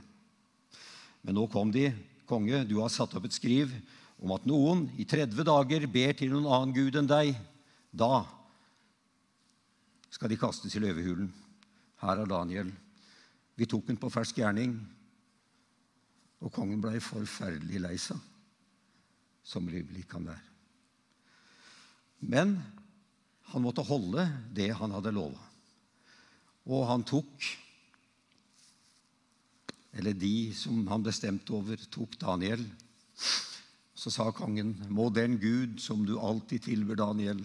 Men 1.21 1.37
nå 1.37 1.45
kom 1.51 1.73
de. 1.73 1.91
Konge, 2.27 2.63
du 2.67 2.79
har 2.81 2.91
satt 2.91 3.13
opp 3.15 3.27
et 3.27 3.35
skriv 3.35 3.71
om 4.19 4.33
at 4.35 4.47
noen 4.49 4.87
i 4.99 5.05
30 5.07 5.45
dager 5.47 5.85
ber 5.91 6.15
til 6.17 6.33
noen 6.33 6.49
annen 6.49 6.73
gud 6.75 6.97
enn 6.99 7.07
deg. 7.07 7.35
Da 7.91 8.25
skal 10.11 10.31
de 10.31 10.39
kastes 10.39 10.75
i 10.75 10.81
løvehulen. 10.81 11.29
Her 12.01 12.23
er 12.23 12.29
Daniel. 12.31 12.71
Vi 13.57 13.67
tok 13.69 13.87
den 13.87 13.99
på 14.01 14.11
fersk 14.13 14.41
gjerning. 14.41 14.75
Og 16.41 16.53
kongen 16.53 16.81
blei 16.81 16.99
forferdelig 17.01 17.81
lei 17.81 17.95
seg, 18.01 18.19
som 19.41 19.69
rimelig 19.71 20.05
kan 20.09 20.27
være. 20.27 20.56
Men 22.19 22.57
han 23.51 23.63
måtte 23.63 23.85
holde 23.85 24.25
det 24.55 24.71
han 24.79 24.93
hadde 24.95 25.13
lova. 25.15 25.41
Og 26.67 26.83
han 26.89 27.05
tok 27.07 27.53
Eller 29.97 30.13
de 30.13 30.53
som 30.53 30.83
han 30.91 31.01
bestemte 31.01 31.53
over, 31.57 31.79
tok 31.89 32.19
Daniel. 32.21 32.61
Så 33.97 34.11
sa 34.13 34.27
kongen, 34.35 34.75
må 34.93 35.07
den 35.09 35.39
Gud 35.41 35.79
som 35.81 36.03
du 36.05 36.19
alltid 36.21 36.67
tilber 36.67 36.99
Daniel, 36.99 37.39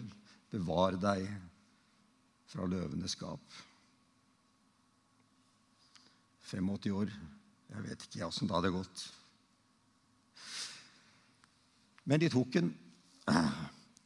bevare 0.52 1.00
deg 1.00 1.30
fra 2.52 2.66
løvenes 2.68 3.16
skap. 3.16 3.40
85 6.52 6.92
år. 6.92 7.14
Jeg 7.72 7.85
vet 7.87 8.04
ikke 8.04 8.28
åssen 8.28 8.50
det 8.50 8.58
hadde 8.58 8.74
gått. 8.74 9.06
Men 12.04 12.20
de 12.20 12.28
tok 12.32 12.52
den. 12.58 12.74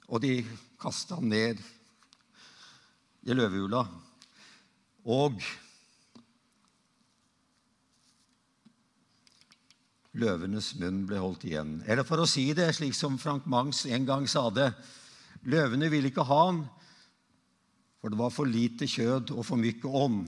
Og 0.06 0.22
de 0.22 0.38
kasta 0.80 1.18
ham 1.18 1.28
ned 1.30 1.60
i 3.26 3.34
løvehula. 3.34 3.82
Og 5.06 5.40
løvenes 10.16 10.72
munn 10.80 11.04
ble 11.08 11.18
holdt 11.20 11.44
igjen. 11.48 11.80
Eller 11.86 12.06
for 12.06 12.22
å 12.22 12.30
si 12.30 12.52
det 12.56 12.74
slik 12.76 12.94
som 12.96 13.18
Frank 13.20 13.46
Mangs 13.50 13.84
en 13.86 14.06
gang 14.08 14.28
sa 14.30 14.48
det 14.50 14.72
Løvene 15.46 15.88
ville 15.92 16.08
ikke 16.10 16.24
ha 16.26 16.38
han, 16.48 16.64
for 18.00 18.10
det 18.10 18.18
var 18.18 18.32
for 18.34 18.46
lite 18.50 18.86
kjød 18.90 19.30
og 19.36 19.44
for 19.46 19.56
mye 19.60 19.86
ånd. 19.86 20.26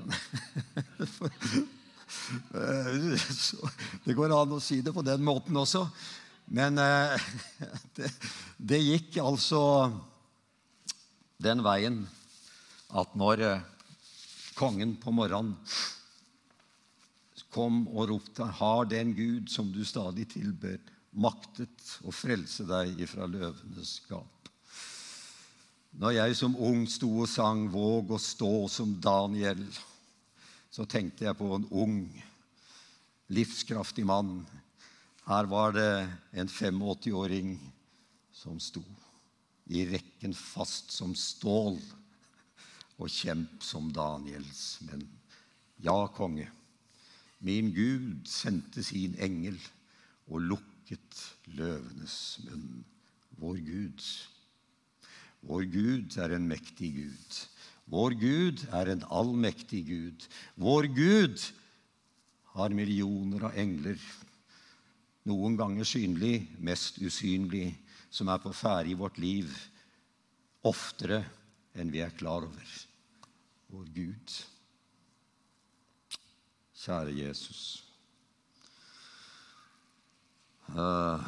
det 4.04 4.16
går 4.16 4.34
an 4.36 4.52
å 4.56 4.60
si 4.60 4.80
det 4.84 4.92
på 4.92 5.02
den 5.06 5.24
måten 5.24 5.56
også. 5.56 5.86
Men 6.52 6.78
eh, 6.78 7.20
det, 7.94 8.10
det, 8.58 8.80
gikk 8.82 9.20
altså 9.22 9.62
den 11.38 11.62
veien 11.62 12.02
at 12.90 13.14
når 13.14 13.42
eh, 13.46 13.66
kongen 14.58 14.96
på 14.98 15.14
morgenen 15.14 15.54
kom 17.50 17.82
og 17.90 18.10
ropte 18.10 18.46
'Har 18.46 18.84
den 18.86 19.14
Gud 19.14 19.48
som 19.50 19.72
du 19.74 19.82
stadig 19.84 20.28
tilber, 20.30 20.78
maktet 21.10 21.86
å 22.06 22.14
frelse 22.14 22.62
deg 22.66 23.00
ifra 23.02 23.26
løvenes 23.26 23.96
gap'? 24.06 24.50
Når 25.98 26.14
jeg 26.14 26.36
som 26.38 26.54
ung 26.54 26.84
sto 26.86 27.10
og 27.24 27.30
sang 27.30 27.66
'Våg 27.70 28.10
å 28.14 28.18
stå 28.18 28.68
som 28.70 28.94
Daniel', 29.02 29.66
så 30.70 30.86
tenkte 30.86 31.26
jeg 31.26 31.38
på 31.38 31.50
en 31.54 31.66
ung, 31.70 31.96
livskraftig 33.30 34.06
mann 34.06 34.46
her 35.30 35.46
var 35.46 35.76
det 35.76 36.10
en 36.32 36.48
85-åring 36.48 37.52
som 38.34 38.56
sto 38.58 38.82
i 39.70 39.84
rekken 39.86 40.32
fast 40.34 40.90
som 40.90 41.12
stål 41.14 41.76
og 42.98 43.06
kjemp 43.06 43.62
som 43.62 43.92
Daniels 43.94 44.80
menn. 44.88 45.04
Ja, 45.78 46.08
konge, 46.16 46.48
min 47.46 47.70
Gud 47.76 48.26
sendte 48.26 48.82
sin 48.84 49.14
engel 49.22 49.60
og 50.26 50.42
lukket 50.50 51.22
løvenes 51.54 52.16
munn. 52.48 52.82
Vår 53.38 53.60
Gud. 53.64 54.02
Vår 55.46 55.68
Gud 55.70 56.16
er 56.18 56.34
en 56.34 56.48
mektig 56.50 56.90
Gud. 56.98 57.38
Vår 57.86 58.18
Gud 58.18 58.66
er 58.74 58.90
en 58.92 59.06
allmektig 59.06 59.84
Gud. 59.86 60.26
Vår 60.58 60.90
Gud 60.90 61.46
har 62.58 62.74
millioner 62.74 63.46
av 63.46 63.56
engler, 63.62 63.96
noen 65.28 65.56
ganger 65.58 65.84
synlig, 65.84 66.46
mest 66.58 67.00
usynlig, 67.02 67.74
som 68.10 68.30
er 68.32 68.40
på 68.42 68.52
ferde 68.56 68.90
i 68.90 68.96
vårt 68.98 69.20
liv 69.22 69.50
oftere 70.66 71.22
enn 71.78 71.92
vi 71.92 72.02
er 72.04 72.16
klar 72.16 72.46
over. 72.46 72.72
Vår 73.70 73.86
Gud. 73.94 74.34
Kjære 76.80 77.14
Jesus. 77.14 77.62
Uh, 80.70 81.22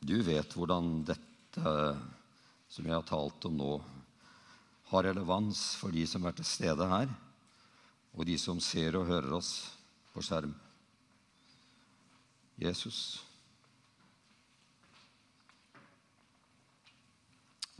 du 0.00 0.18
vet 0.24 0.54
hvordan 0.56 1.00
dette 1.08 1.72
som 2.68 2.84
jeg 2.84 2.96
har 2.96 3.06
talt 3.08 3.46
om 3.48 3.56
nå, 3.56 3.72
har 4.90 5.06
relevans 5.08 5.62
for 5.80 5.94
de 5.94 6.04
som 6.08 6.26
er 6.28 6.36
til 6.36 6.46
stede 6.46 6.86
her, 6.90 7.08
og 8.16 8.28
de 8.28 8.36
som 8.38 8.60
ser 8.62 8.98
og 8.98 9.08
hører 9.08 9.38
oss 9.38 9.50
på 10.12 10.22
skjerm. 10.24 10.54
Jesus, 12.56 13.20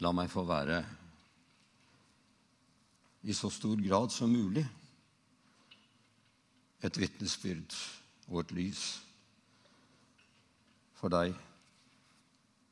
la 0.05 0.13
meg 0.13 0.29
få 0.29 0.45
være 0.45 0.83
i 3.27 3.35
så 3.35 3.49
stor 3.51 3.81
grad 3.81 4.13
som 4.13 4.31
mulig 4.31 4.67
et 6.85 7.01
vitnesbyrd 7.01 7.73
og 8.29 8.43
et 8.43 8.55
lys 8.59 8.85
for 10.97 11.13
deg 11.13 11.35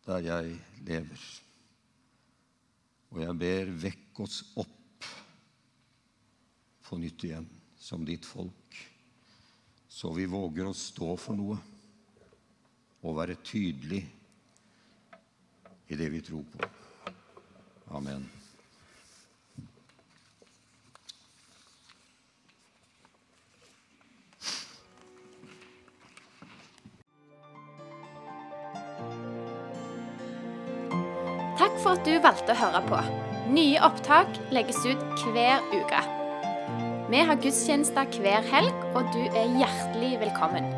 der 0.05 0.21
jeg 0.29 0.55
lever. 0.85 1.27
Og 3.15 3.21
jeg 3.23 3.39
ber, 3.41 3.77
vekk 3.89 4.21
oss 4.21 4.43
opp 4.61 5.09
på 6.85 6.99
nytt 7.01 7.25
igjen 7.25 7.47
som 7.81 8.05
ditt 8.05 8.27
folk, 8.29 8.77
så 9.89 10.13
vi 10.13 10.27
våger 10.29 10.69
å 10.69 10.77
stå 10.77 11.15
for 11.21 11.39
noe 11.39 11.57
og 13.05 13.19
være 13.19 13.37
tydelig 13.45 14.01
i 15.89 15.97
det 15.97 16.09
vi 16.13 16.23
tror 16.25 16.45
på. 16.55 16.69
Amen. 17.95 18.25
Takk 31.55 31.77
for 31.83 31.95
at 31.95 32.09
du 32.09 32.17
valgte 32.25 32.57
å 32.57 32.59
høre 32.59 32.83
på. 32.89 33.03
Nye 33.55 33.81
opptak 33.85 34.41
legges 34.55 34.81
ut 34.89 35.27
hver 35.29 35.61
uke. 35.77 36.01
Vi 37.13 37.21
har 37.29 37.37
gudstjenester 37.39 38.09
hver 38.17 38.49
helg, 38.49 38.89
og 38.97 39.13
du 39.15 39.21
er 39.29 39.53
hjertelig 39.61 40.17
velkommen. 40.25 40.74